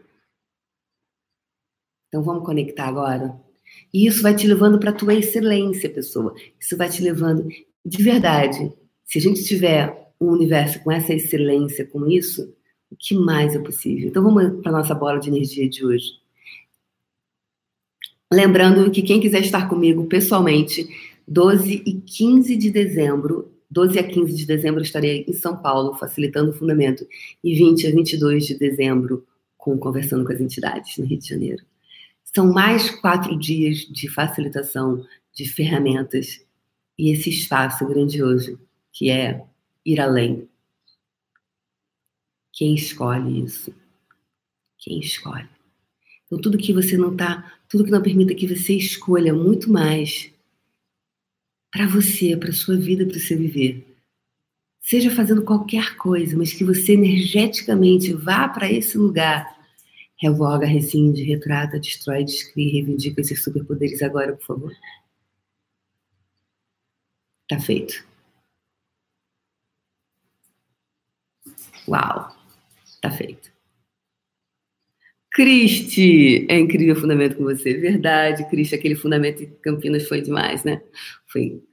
Então 2.08 2.24
vamos 2.24 2.46
conectar 2.46 2.88
agora. 2.88 3.38
E 3.94 4.06
isso 4.06 4.22
vai 4.22 4.36
te 4.36 4.46
levando 4.46 4.78
para 4.78 4.90
a 4.90 4.94
tua 4.94 5.14
excelência, 5.14 5.90
pessoa. 5.90 6.36
Isso 6.60 6.76
vai 6.76 6.90
te 6.90 7.02
levando 7.02 7.48
de 7.86 8.04
verdade. 8.04 8.72
Se 9.06 9.18
a 9.18 9.22
gente 9.22 9.46
tiver 9.46 10.14
um 10.20 10.28
universo 10.28 10.82
com 10.84 10.92
essa 10.92 11.14
excelência, 11.14 11.86
com 11.88 12.06
isso, 12.08 12.54
o 12.90 12.96
que 12.98 13.16
mais 13.16 13.56
é 13.56 13.60
possível? 13.60 14.10
Então 14.10 14.22
vamos 14.22 14.62
para 14.62 14.74
nossa 14.74 14.94
bola 14.94 15.20
de 15.20 15.30
energia 15.30 15.70
de 15.70 15.86
hoje. 15.86 16.21
Lembrando 18.32 18.90
que 18.90 19.02
quem 19.02 19.20
quiser 19.20 19.42
estar 19.42 19.68
comigo 19.68 20.06
pessoalmente, 20.06 20.88
12 21.28 21.84
e 21.86 21.94
15 22.00 22.56
de 22.56 22.72
dezembro, 22.72 23.52
12 23.70 24.00
a 24.00 24.04
15 24.04 24.34
de 24.34 24.46
dezembro 24.46 24.82
estarei 24.82 25.26
em 25.28 25.34
São 25.34 25.58
Paulo, 25.58 25.96
facilitando 25.96 26.52
o 26.52 26.54
fundamento. 26.54 27.06
E 27.44 27.54
20 27.56 27.88
a 27.88 27.92
22 27.92 28.46
de 28.46 28.58
dezembro, 28.58 29.26
com, 29.58 29.78
conversando 29.78 30.26
com 30.26 30.32
as 30.32 30.40
entidades 30.40 30.98
no 30.98 31.06
Rio 31.06 31.20
de 31.20 31.28
Janeiro. 31.28 31.64
São 32.34 32.52
mais 32.52 32.90
quatro 32.90 33.38
dias 33.38 33.80
de 33.80 34.10
facilitação 34.10 35.06
de 35.34 35.50
ferramentas 35.50 36.42
e 36.98 37.12
esse 37.12 37.30
espaço 37.30 37.86
grandioso 37.86 38.60
que 38.94 39.10
é 39.10 39.44
ir 39.86 40.00
além. 40.00 40.48
Quem 42.54 42.76
escolhe 42.76 43.44
isso? 43.44 43.74
Quem 44.78 45.00
escolhe? 45.00 45.50
Então, 46.26 46.40
tudo 46.40 46.58
que 46.58 46.72
você 46.72 46.96
não 46.96 47.12
está, 47.12 47.60
tudo 47.72 47.86
que 47.86 47.92
não 47.92 48.02
permita 48.02 48.36
que 48.36 48.46
você 48.46 48.74
escolha 48.74 49.34
muito 49.34 49.72
mais 49.72 50.30
para 51.72 51.88
você, 51.88 52.36
para 52.36 52.52
sua 52.52 52.76
vida, 52.76 53.06
para 53.06 53.18
seu 53.18 53.38
viver. 53.38 53.88
Seja 54.82 55.10
fazendo 55.10 55.42
qualquer 55.42 55.96
coisa, 55.96 56.36
mas 56.38 56.52
que 56.52 56.66
você 56.66 56.94
energeticamente 56.94 58.12
vá 58.12 58.50
para 58.50 58.70
esse 58.70 58.98
lugar. 58.98 59.58
Revoga, 60.18 60.66
rescinde, 60.66 61.24
retrata, 61.24 61.80
destrói, 61.80 62.26
descreve, 62.26 62.72
reivindica 62.72 63.22
esses 63.22 63.42
superpoderes 63.42 64.02
agora, 64.02 64.36
por 64.36 64.46
favor. 64.46 64.74
Tá 67.48 67.58
feito. 67.60 68.06
Uau, 71.88 72.36
tá 73.02 73.10
feito. 73.12 73.51
Cristi, 75.32 76.46
é 76.50 76.60
incrível 76.60 76.94
o 76.94 77.00
fundamento 77.00 77.38
com 77.38 77.44
você. 77.44 77.74
Verdade, 77.76 78.48
Cristi, 78.50 78.76
aquele 78.76 78.96
fundamento 78.96 79.42
em 79.42 79.50
Campinas 79.62 80.08
foi 80.08 80.22
demais, 80.22 80.64
né? 80.66 80.82
Foi 81.28 81.64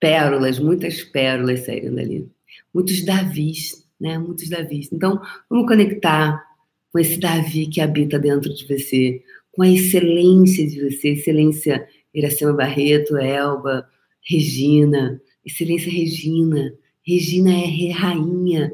pérolas, 0.00 0.58
muitas 0.58 1.02
pérolas 1.02 1.60
saíram 1.60 1.94
dali. 1.94 2.26
Muitos 2.72 3.04
Davis, 3.04 3.86
né? 4.00 4.18
Muitos 4.18 4.48
Davis. 4.48 4.88
Então, 4.90 5.20
vamos 5.48 5.66
conectar 5.66 6.42
com 6.90 6.98
esse 6.98 7.18
Davi 7.20 7.66
que 7.66 7.82
habita 7.82 8.18
dentro 8.18 8.52
de 8.52 8.66
você, 8.66 9.22
com 9.52 9.62
a 9.62 9.68
excelência 9.68 10.66
de 10.66 10.82
você, 10.82 11.10
excelência 11.10 11.86
Iracema 12.14 12.54
Barreto, 12.54 13.16
Elba, 13.16 13.86
Regina, 14.22 15.20
excelência 15.44 15.92
Regina. 15.92 16.74
Regina 17.02 17.50
é 17.50 17.90
rainha, 17.92 18.72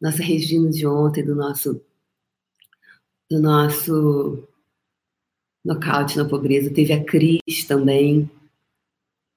nossa 0.00 0.22
Regina 0.22 0.70
de 0.70 0.86
ontem, 0.86 1.22
do 1.22 1.34
nosso 1.34 1.82
do 3.32 3.40
nosso 3.40 4.46
nocaute 5.64 6.18
na 6.18 6.24
pobreza. 6.26 6.72
Teve 6.72 6.92
a 6.92 7.02
Cris 7.02 7.64
também, 7.66 8.30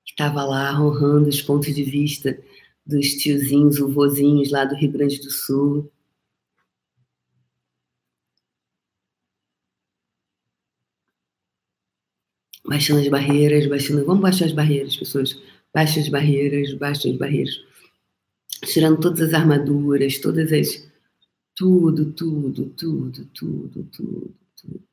que 0.03 0.11
estava 0.11 0.43
lá 0.43 0.79
honrando 0.79 1.29
os 1.29 1.41
pontos 1.41 1.73
de 1.73 1.83
vista 1.83 2.37
dos 2.85 3.13
tiozinhos, 3.15 3.79
os 3.79 3.93
vozinhos 3.93 4.51
lá 4.51 4.65
do 4.65 4.75
Rio 4.75 4.91
Grande 4.91 5.19
do 5.19 5.31
Sul. 5.31 5.89
Baixando 12.67 12.99
as 12.99 13.07
barreiras, 13.07 13.67
baixando. 13.67 14.05
Vamos 14.05 14.21
baixar 14.21 14.45
as 14.45 14.51
barreiras, 14.51 14.97
pessoas. 14.97 15.39
Baixa 15.73 15.99
as 15.99 16.09
barreiras, 16.09 16.73
baixa 16.73 17.07
as 17.07 17.15
barreiras. 17.15 17.63
Tirando 18.65 18.99
todas 18.99 19.21
as 19.21 19.33
armaduras, 19.33 20.17
todas 20.17 20.51
as 20.51 20.85
tudo, 21.55 22.11
tudo, 22.13 22.69
tudo, 22.71 23.25
tudo, 23.33 23.83
tudo, 23.85 24.35
tudo. 24.57 24.85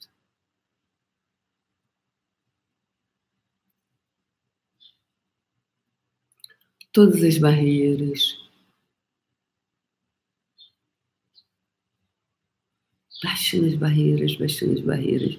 Todas 6.93 7.23
as 7.25 7.39
barreiras. 7.39 8.39
Baixando 13.25 13.67
as 13.67 13.75
barreiras, 13.77 14.37
baixando 14.37 14.75
as 14.75 14.81
barreiras. 14.81 15.39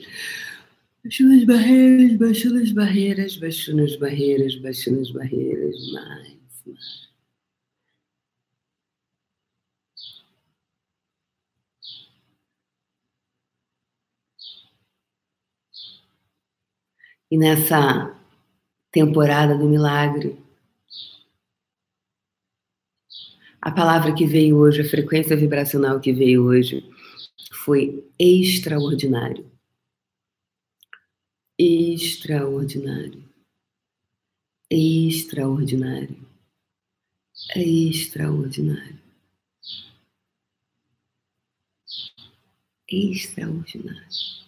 Baixando 1.03 1.33
as 1.35 1.43
barreiras, 1.45 2.17
baixando 2.17 2.59
as 2.59 2.71
barreiras, 2.71 3.37
baixando 3.37 3.83
as 3.83 3.95
barreiras, 3.97 4.55
baixando 4.57 5.01
as 5.01 5.11
barreiras, 5.11 5.91
mais, 5.91 6.37
mais. 6.65 7.12
E 17.33 17.37
nessa 17.37 18.15
temporada 18.91 19.57
do 19.57 19.67
milagre, 19.67 20.37
a 23.59 23.71
palavra 23.71 24.13
que 24.13 24.23
veio 24.23 24.57
hoje, 24.57 24.81
a 24.81 24.87
frequência 24.87 25.35
vibracional 25.35 25.99
que 25.99 26.13
veio 26.13 26.43
hoje, 26.43 26.87
foi 27.51 28.07
extraordinário. 28.19 29.51
Extraordinário. 31.57 33.27
Extraordinário. 34.69 36.23
Extraordinário. 37.55 38.99
Extraordinário. 42.87 44.42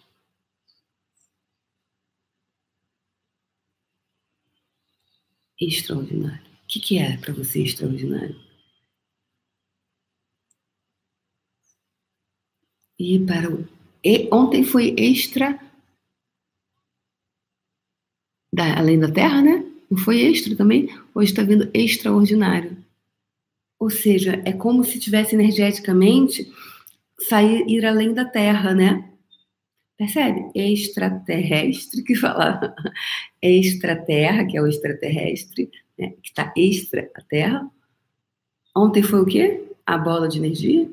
Extraordinário. 5.60 6.44
O 6.44 6.66
que, 6.68 6.80
que 6.80 6.98
é 6.98 7.16
para 7.16 7.32
você 7.32 7.62
extraordinário? 7.62 8.36
E 12.98 13.18
para 13.18 13.50
o. 13.52 13.68
E 14.02 14.28
ontem 14.32 14.64
foi 14.64 14.94
extra. 14.96 15.60
Da, 18.52 18.78
além 18.78 18.98
da 18.98 19.10
Terra, 19.10 19.42
né? 19.42 19.64
Não 19.90 19.98
foi 19.98 20.20
extra 20.20 20.56
também? 20.56 20.88
Hoje 21.14 21.30
está 21.30 21.42
vindo 21.42 21.70
extraordinário. 21.74 22.76
Ou 23.78 23.90
seja, 23.90 24.42
é 24.44 24.52
como 24.52 24.82
se 24.82 24.98
tivesse 24.98 25.34
energeticamente 25.34 26.50
sair 27.20 27.66
ir 27.68 27.84
além 27.84 28.12
da 28.14 28.24
Terra, 28.24 28.74
né? 28.74 29.15
Percebe? 29.96 30.50
Extraterrestre, 30.54 32.02
que 32.02 32.14
fala 32.14 32.74
extraterra, 33.40 34.46
que 34.46 34.56
é 34.56 34.62
o 34.62 34.66
extraterrestre, 34.66 35.70
né? 35.98 36.10
que 36.22 36.28
está 36.28 36.52
extra 36.56 37.10
a 37.14 37.22
Terra. 37.22 37.70
Ontem 38.76 39.02
foi 39.02 39.20
o 39.22 39.26
quê? 39.26 39.72
A 39.86 39.96
bola 39.96 40.28
de 40.28 40.38
energia? 40.38 40.90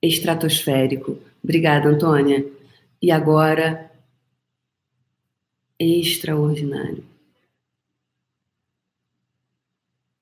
Estratosférico. 0.00 1.18
Obrigada, 1.44 1.88
Antônia. 1.88 2.44
E 3.00 3.10
agora, 3.10 3.90
extraordinário. 5.78 7.04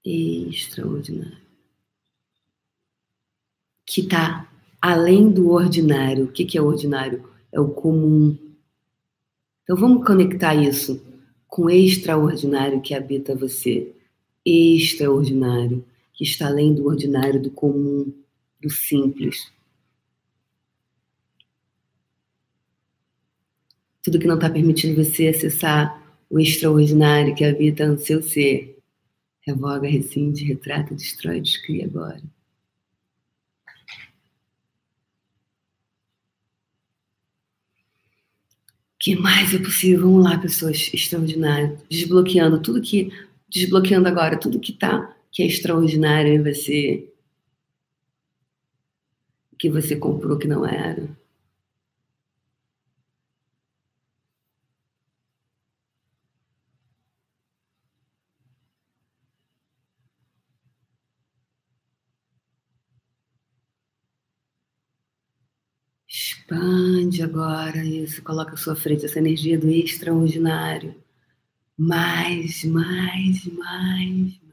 Extraordinário. 0.04 1.39
Que 3.92 4.02
está 4.02 4.48
além 4.80 5.28
do 5.28 5.50
ordinário. 5.50 6.26
O 6.26 6.32
que, 6.32 6.44
que 6.44 6.56
é 6.56 6.62
ordinário? 6.62 7.28
É 7.50 7.58
o 7.58 7.70
comum. 7.70 8.38
Então 9.64 9.76
vamos 9.76 10.06
conectar 10.06 10.54
isso 10.54 11.04
com 11.48 11.62
o 11.62 11.70
extraordinário 11.70 12.80
que 12.80 12.94
habita 12.94 13.34
você. 13.34 13.92
Extraordinário, 14.46 15.84
que 16.12 16.22
está 16.22 16.46
além 16.46 16.72
do 16.72 16.86
ordinário, 16.86 17.42
do 17.42 17.50
comum, 17.50 18.14
do 18.62 18.70
simples. 18.70 19.50
Tudo 24.04 24.20
que 24.20 24.26
não 24.28 24.36
está 24.36 24.48
permitindo 24.48 25.04
você 25.04 25.26
acessar 25.26 26.00
o 26.30 26.38
extraordinário 26.38 27.34
que 27.34 27.44
habita 27.44 27.88
no 27.88 27.98
seu 27.98 28.22
ser. 28.22 28.78
Revoga, 29.40 29.88
rescinde, 29.88 30.44
retrata, 30.44 30.94
destrói, 30.94 31.40
descria 31.40 31.86
agora. 31.86 32.22
Que 39.00 39.16
mais 39.16 39.54
é 39.54 39.58
possível? 39.58 40.02
Vamos 40.02 40.24
lá, 40.24 40.38
pessoas 40.38 40.90
extraordinárias. 40.92 41.80
Desbloqueando 41.90 42.60
tudo 42.62 42.82
que. 42.82 43.10
Desbloqueando 43.48 44.08
agora 44.08 44.38
tudo 44.38 44.60
que 44.60 44.72
tá, 44.74 45.16
que 45.32 45.42
é 45.42 45.46
extraordinário 45.46 46.32
em 46.32 46.42
você. 46.42 47.08
Que 49.58 49.70
você 49.70 49.96
comprou 49.96 50.38
que 50.38 50.46
não 50.48 50.66
era. 50.66 51.08
Expande 66.08 66.79
agora 67.22 67.84
isso, 67.84 68.22
coloca 68.22 68.54
à 68.54 68.56
sua 68.56 68.76
frente 68.76 69.04
essa 69.04 69.18
energia 69.18 69.58
do 69.58 69.68
extraordinário. 69.70 70.94
Mais, 71.78 72.64
mais, 72.64 73.44
mais, 73.46 74.40
mais. 74.42 74.50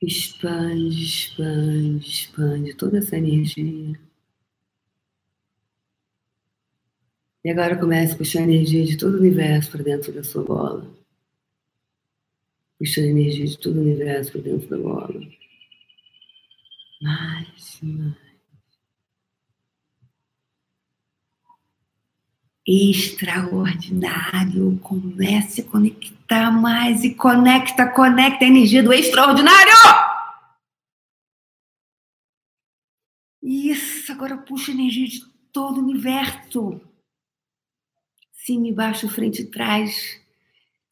Expande, 0.00 1.02
expande, 1.04 2.06
expande 2.08 2.74
toda 2.74 2.98
essa 2.98 3.16
energia. 3.16 3.98
E 7.44 7.50
agora 7.50 7.78
comece 7.78 8.14
a 8.14 8.16
puxar 8.16 8.40
a 8.40 8.42
energia 8.42 8.84
de 8.84 8.96
todo 8.96 9.14
o 9.14 9.18
universo 9.18 9.70
para 9.70 9.82
dentro 9.82 10.12
da 10.12 10.22
sua 10.24 10.42
bola 10.42 11.03
puxando 12.84 13.06
energia 13.06 13.46
de 13.46 13.58
todo 13.58 13.78
o 13.78 13.80
universo 13.80 14.32
para 14.32 14.42
dentro 14.42 14.68
da 14.68 14.76
bola. 14.76 15.18
Mais, 17.00 17.80
mais. 17.82 18.14
Extraordinário. 22.66 24.78
Comece 24.80 25.62
a 25.62 25.64
conectar 25.64 26.50
mais 26.50 27.04
e 27.04 27.14
conecta, 27.14 27.88
conecta 27.88 28.44
a 28.44 28.48
energia 28.48 28.82
do 28.82 28.92
extraordinário. 28.92 29.72
Isso, 33.42 34.12
agora 34.12 34.36
puxa 34.36 34.72
a 34.72 34.74
energia 34.74 35.08
de 35.08 35.24
todo 35.52 35.78
o 35.78 35.84
universo. 35.84 36.80
Cima 38.32 38.68
e 38.68 38.74
baixo, 38.74 39.08
frente 39.08 39.42
e 39.42 39.50
trás 39.50 40.23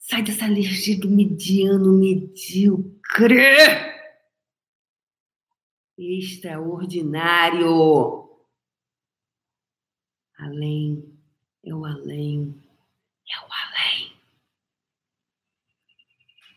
Sai 0.03 0.22
dessa 0.22 0.44
alergia 0.46 0.98
do 0.98 1.09
mediano, 1.09 1.92
medíocre. 1.92 3.36
Extraordinário. 5.96 8.28
Além, 10.36 11.16
é 11.64 11.72
o 11.72 11.84
além, 11.84 12.61
é 13.30 13.38
o 13.38 13.46
além. 13.53 14.11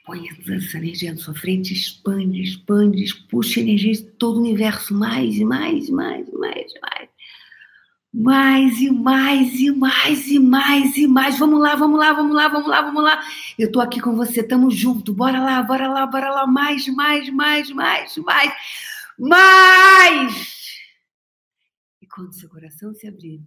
Põe 0.05 0.27
essa 0.55 0.77
energia 0.77 1.13
na 1.13 1.19
sua 1.19 1.35
frente, 1.35 1.71
expande, 1.71 2.41
expande, 2.41 3.13
puxa 3.29 3.59
energia 3.59 3.93
de 3.93 4.05
todo 4.13 4.37
o 4.37 4.39
universo 4.39 4.91
mais 4.91 5.35
e 5.35 5.45
mais, 5.45 5.87
mais, 5.91 6.27
mais, 6.31 6.73
mais 6.81 7.14
mais 8.15 8.79
e 8.79 8.89
mais 8.89 9.59
e 9.59 9.71
mais 9.71 10.27
e 10.27 10.39
mais 10.39 10.95
e 10.95 11.05
mais. 11.05 11.37
Vamos 11.37 11.59
lá, 11.59 11.75
vamos 11.75 11.99
lá, 11.99 12.13
vamos 12.13 12.33
lá, 12.33 12.47
vamos 12.47 12.69
lá, 12.69 12.81
vamos 12.81 13.03
lá. 13.03 13.21
Eu 13.59 13.69
tô 13.69 13.81
aqui 13.81 13.99
com 13.99 14.15
você, 14.15 14.41
tamo 14.41 14.71
junto. 14.71 15.13
Bora 15.13 15.43
lá, 15.43 15.61
bora 15.61 15.89
lá, 15.89 16.05
bora 16.07 16.31
lá. 16.31 16.47
Mais, 16.47 16.87
mais, 16.87 17.29
mais, 17.29 17.69
mais, 17.71 18.15
mais, 18.15 18.53
mais. 19.19 20.55
E 22.01 22.07
quando 22.07 22.33
seu 22.33 22.47
coração 22.47 22.93
se 22.93 23.05
abrir, 23.05 23.41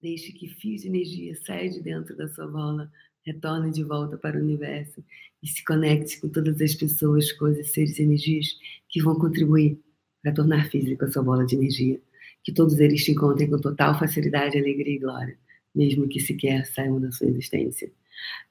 deixe 0.00 0.32
que 0.32 0.46
fios 0.46 0.82
de 0.82 0.88
energia 0.88 1.34
saia 1.44 1.68
de 1.68 1.80
dentro 1.80 2.16
da 2.16 2.28
sua 2.28 2.46
bola, 2.46 2.88
retorne 3.26 3.72
de 3.72 3.82
volta 3.82 4.16
para 4.16 4.38
o 4.38 4.40
universo 4.40 5.04
e 5.42 5.48
se 5.48 5.64
conecte 5.64 6.20
com 6.20 6.28
todas 6.28 6.60
as 6.60 6.76
pessoas, 6.76 7.32
coisas, 7.32 7.72
seres 7.72 7.98
e 7.98 8.02
energias 8.02 8.56
que 8.88 9.02
vão 9.02 9.16
contribuir 9.16 9.80
para 10.22 10.32
tornar 10.32 10.70
física 10.70 11.06
a 11.06 11.10
sua 11.10 11.24
bola 11.24 11.44
de 11.44 11.56
energia 11.56 12.00
que 12.48 12.54
todos 12.54 12.80
eles 12.80 13.04
te 13.04 13.12
encontrem 13.12 13.50
com 13.50 13.58
total 13.58 13.98
facilidade, 13.98 14.56
alegria 14.56 14.94
e 14.94 14.98
glória, 14.98 15.38
mesmo 15.74 16.08
que 16.08 16.18
sequer 16.18 16.64
saiam 16.64 16.98
da 16.98 17.12
sua 17.12 17.28
existência. 17.28 17.92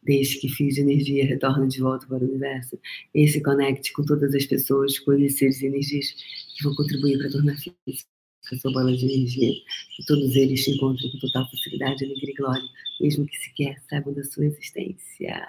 Deixe 0.04 0.40
que 0.40 0.48
fios 0.48 0.76
de 0.76 0.82
energia 0.82 1.26
retornem 1.26 1.68
de 1.68 1.80
volta 1.80 2.06
para 2.06 2.24
o 2.24 2.28
universo 2.28 2.78
e 3.16 3.28
se 3.28 3.42
conecte 3.42 3.92
com 3.94 4.06
todas 4.06 4.36
as 4.36 4.46
pessoas, 4.46 5.00
coisas, 5.00 5.36
seres 5.36 5.60
e 5.64 5.66
energias 5.66 6.14
que 6.56 6.64
vão 6.64 6.76
contribuir 6.76 7.18
para 7.18 7.32
tornar 7.32 7.56
física 7.56 8.08
a 8.54 8.58
sua 8.58 8.72
bola 8.72 8.96
de 8.96 9.04
energia. 9.04 9.54
Que 9.96 10.06
todos 10.06 10.36
eles 10.36 10.64
te 10.64 10.70
encontrem 10.76 11.12
com 11.12 11.18
total 11.18 11.50
facilidade, 11.50 12.06
alegria 12.06 12.34
e 12.34 12.36
glória, 12.36 12.70
mesmo 13.02 13.26
que 13.26 13.36
sequer 13.38 13.82
saibam 13.90 14.14
da 14.14 14.24
sua 14.24 14.46
existência. 14.46 15.44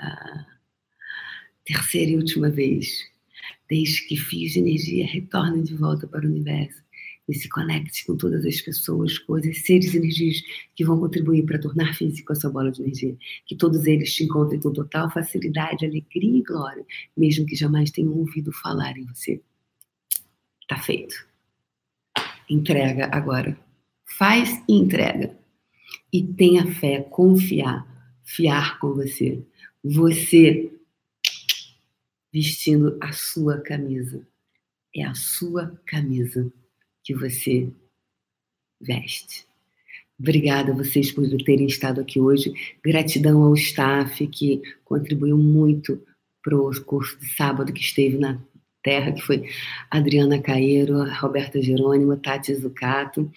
Terceira 1.67 2.13
e 2.13 2.17
última 2.17 2.49
vez. 2.49 2.89
Deixe 3.69 4.09
que 4.09 4.17
fios 4.17 4.53
de 4.53 4.61
energia 4.61 5.07
retornem 5.07 5.63
de 5.63 5.75
volta 5.75 6.07
para 6.07 6.25
o 6.25 6.31
universo 6.31 6.88
e 7.29 7.35
se 7.35 7.49
conecte 7.49 8.07
com 8.07 8.17
todas 8.17 8.45
as 8.45 8.61
pessoas, 8.61 9.19
coisas, 9.19 9.59
seres 9.59 9.95
energias 9.95 10.43
que 10.75 10.85
vão 10.85 10.99
contribuir 10.99 11.45
para 11.45 11.61
tornar 11.61 11.95
físico 11.95 12.33
a 12.33 12.35
sua 12.35 12.51
bola 12.51 12.73
de 12.73 12.81
energia. 12.81 13.17
Que 13.47 13.55
todos 13.55 13.85
eles 13.85 14.15
te 14.15 14.25
encontrem 14.25 14.61
com 14.61 14.73
total 14.73 15.11
facilidade, 15.11 15.85
alegria 15.85 16.39
e 16.39 16.43
glória, 16.43 16.85
mesmo 17.15 17.45
que 17.45 17.55
jamais 17.55 17.91
tenham 17.91 18.15
ouvido 18.15 18.51
falar 18.51 18.97
em 18.97 19.05
você. 19.05 19.41
Tá 20.67 20.79
feito. 20.79 21.15
Entrega 22.49 23.11
agora. 23.13 23.59
Faz 24.07 24.63
e 24.67 24.75
entrega. 24.75 25.37
E 26.11 26.23
tenha 26.23 26.67
fé, 26.67 27.03
confiar, 27.03 27.87
fiar 28.25 28.79
com 28.79 28.95
você. 28.95 29.45
Você 29.85 30.73
vestindo 32.33 32.97
a 33.01 33.13
sua 33.13 33.61
camisa. 33.61 34.27
É 34.95 35.05
a 35.05 35.15
sua 35.15 35.79
camisa 35.85 36.51
que 37.09 37.15
você 37.15 37.67
veste. 38.79 39.47
Obrigada 40.21 40.73
a 40.73 40.75
vocês 40.75 41.11
por 41.11 41.27
terem 41.43 41.67
estado 41.67 42.03
aqui 42.03 42.21
hoje. 42.21 42.53
Gratidão 42.85 43.43
ao 43.45 43.55
staff 43.55 44.27
que 44.27 44.61
contribuiu 44.85 45.39
muito 45.39 46.03
para 46.45 46.55
o 46.55 46.85
curso 46.85 47.19
de 47.19 47.35
sábado 47.35 47.73
que 47.73 47.81
esteve 47.81 48.19
na 48.19 48.39
Terra, 48.83 49.13
que 49.13 49.23
foi 49.23 49.49
Adriana 49.91 50.39
Caeiro, 50.39 51.03
Roberta 51.15 51.63
Jerônimo, 51.63 52.15
Tati 52.19 52.55
Zucato, 52.55 53.33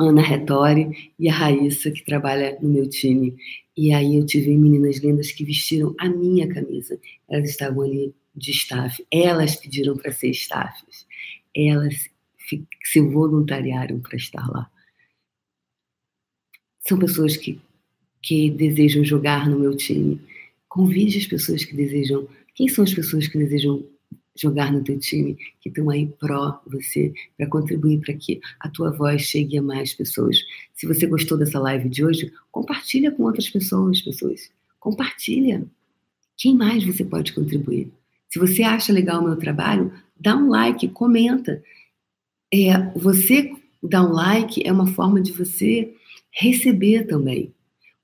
Ana 0.00 0.22
Retori 0.22 1.12
e 1.18 1.28
a 1.28 1.34
Raíssa, 1.34 1.90
que 1.90 2.02
trabalha 2.02 2.58
no 2.62 2.70
meu 2.70 2.88
time. 2.88 3.36
E 3.76 3.92
aí 3.92 4.16
eu 4.16 4.24
tive 4.24 4.56
meninas 4.56 4.96
lindas 4.96 5.30
que 5.30 5.44
vestiram 5.44 5.94
a 5.98 6.08
minha 6.08 6.48
camisa. 6.48 6.98
Elas 7.28 7.50
estavam 7.50 7.82
ali 7.82 8.14
de 8.34 8.50
staff. 8.50 9.04
Elas 9.10 9.56
pediram 9.56 9.94
para 9.94 10.10
ser 10.10 10.30
staffs. 10.30 11.06
Elas 11.54 12.10
se 12.84 13.00
voluntariaram 13.00 14.00
para 14.00 14.16
estar 14.16 14.48
lá. 14.50 14.70
São 16.86 16.98
pessoas 16.98 17.36
que, 17.36 17.60
que 18.20 18.50
desejam 18.50 19.04
jogar 19.04 19.48
no 19.48 19.58
meu 19.58 19.76
time. 19.76 20.20
Convide 20.68 21.18
as 21.18 21.26
pessoas 21.26 21.64
que 21.64 21.76
desejam. 21.76 22.26
Quem 22.54 22.68
são 22.68 22.84
as 22.84 22.92
pessoas 22.92 23.28
que 23.28 23.38
desejam 23.38 23.84
jogar 24.34 24.72
no 24.72 24.82
teu 24.82 24.98
time, 24.98 25.36
que 25.60 25.68
estão 25.68 25.90
aí 25.90 26.06
pró 26.06 26.60
você, 26.66 27.12
para 27.36 27.46
contribuir 27.46 28.00
para 28.00 28.14
que 28.14 28.40
a 28.58 28.68
tua 28.68 28.90
voz 28.90 29.22
chegue 29.22 29.58
a 29.58 29.62
mais 29.62 29.92
pessoas. 29.92 30.38
Se 30.74 30.86
você 30.86 31.06
gostou 31.06 31.36
dessa 31.36 31.58
live 31.58 31.88
de 31.88 32.04
hoje, 32.04 32.32
compartilha 32.50 33.10
com 33.10 33.24
outras 33.24 33.48
pessoas, 33.50 34.00
pessoas. 34.00 34.50
Compartilha. 34.80 35.64
Quem 36.36 36.56
mais 36.56 36.84
você 36.84 37.04
pode 37.04 37.32
contribuir? 37.32 37.90
Se 38.28 38.38
você 38.38 38.62
acha 38.62 38.92
legal 38.92 39.20
o 39.20 39.24
meu 39.24 39.36
trabalho, 39.36 39.92
dá 40.18 40.36
um 40.36 40.48
like, 40.48 40.88
comenta. 40.88 41.62
É, 42.52 42.78
você 42.98 43.52
dar 43.82 44.04
um 44.04 44.12
like 44.12 44.66
é 44.66 44.72
uma 44.72 44.86
forma 44.86 45.20
de 45.20 45.32
você 45.32 45.94
receber 46.30 47.06
também. 47.06 47.52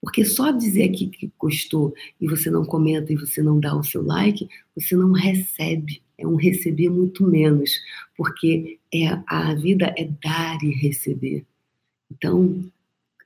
Porque 0.01 0.25
só 0.25 0.51
dizer 0.51 0.85
aqui 0.85 1.09
que 1.09 1.31
gostou 1.39 1.93
e 2.21 2.29
você 2.29 2.51
não 2.51 2.65
comenta 2.65 3.13
e 3.13 3.17
você 3.17 3.43
não 3.43 3.59
dá 3.59 3.77
o 3.77 3.83
seu 3.83 4.03
like, 4.03 4.49
você 4.75 4.97
não 4.97 5.13
recebe. 5.13 6.01
É 6.17 6.27
um 6.27 6.37
receber 6.37 6.89
muito 6.89 7.27
menos. 7.27 7.73
Porque 8.17 8.79
é, 8.95 9.07
a 9.27 9.55
vida 9.55 9.93
é 9.97 10.05
dar 10.05 10.59
e 10.63 10.71
receber. 10.71 11.45
Então, 12.11 12.65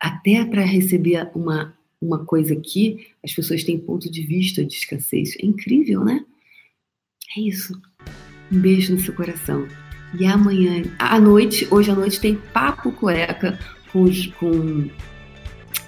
até 0.00 0.44
para 0.44 0.64
receber 0.64 1.30
uma, 1.34 1.76
uma 2.00 2.24
coisa 2.24 2.54
aqui, 2.54 3.08
as 3.22 3.32
pessoas 3.32 3.64
têm 3.64 3.78
ponto 3.78 4.10
de 4.10 4.22
vista 4.22 4.64
de 4.64 4.74
escassez. 4.74 5.36
É 5.38 5.46
incrível, 5.46 6.04
né? 6.04 6.24
É 7.36 7.40
isso. 7.40 7.80
Um 8.50 8.60
beijo 8.60 8.94
no 8.94 9.00
seu 9.00 9.14
coração. 9.14 9.68
E 10.18 10.26
amanhã, 10.26 10.82
à 10.98 11.18
noite, 11.18 11.66
hoje 11.70 11.90
à 11.90 11.94
noite, 11.94 12.20
tem 12.20 12.34
Papo 12.52 12.92
Cueca 12.92 13.58
com, 13.92 14.04
com, 14.38 14.88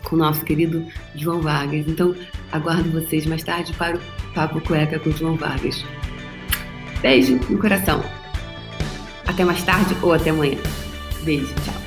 com 0.03 0.17
o 0.17 0.19
nosso 0.19 0.45
querido 0.45 0.87
João 1.15 1.41
Vargas. 1.41 1.85
Então, 1.87 2.15
aguardo 2.51 2.91
vocês 2.91 3.27
mais 3.27 3.43
tarde 3.43 3.73
para 3.75 3.97
o 3.97 4.01
Papo 4.35 4.61
Cueca 4.61 4.99
com 4.99 5.11
o 5.11 5.13
João 5.13 5.37
Vargas. 5.37 5.85
Beijo 7.03 7.39
no 7.51 7.59
coração. 7.59 8.03
Até 9.27 9.45
mais 9.45 9.63
tarde 9.63 9.95
ou 10.03 10.13
até 10.13 10.31
amanhã. 10.31 10.57
Beijo, 11.23 11.55
tchau. 11.65 11.84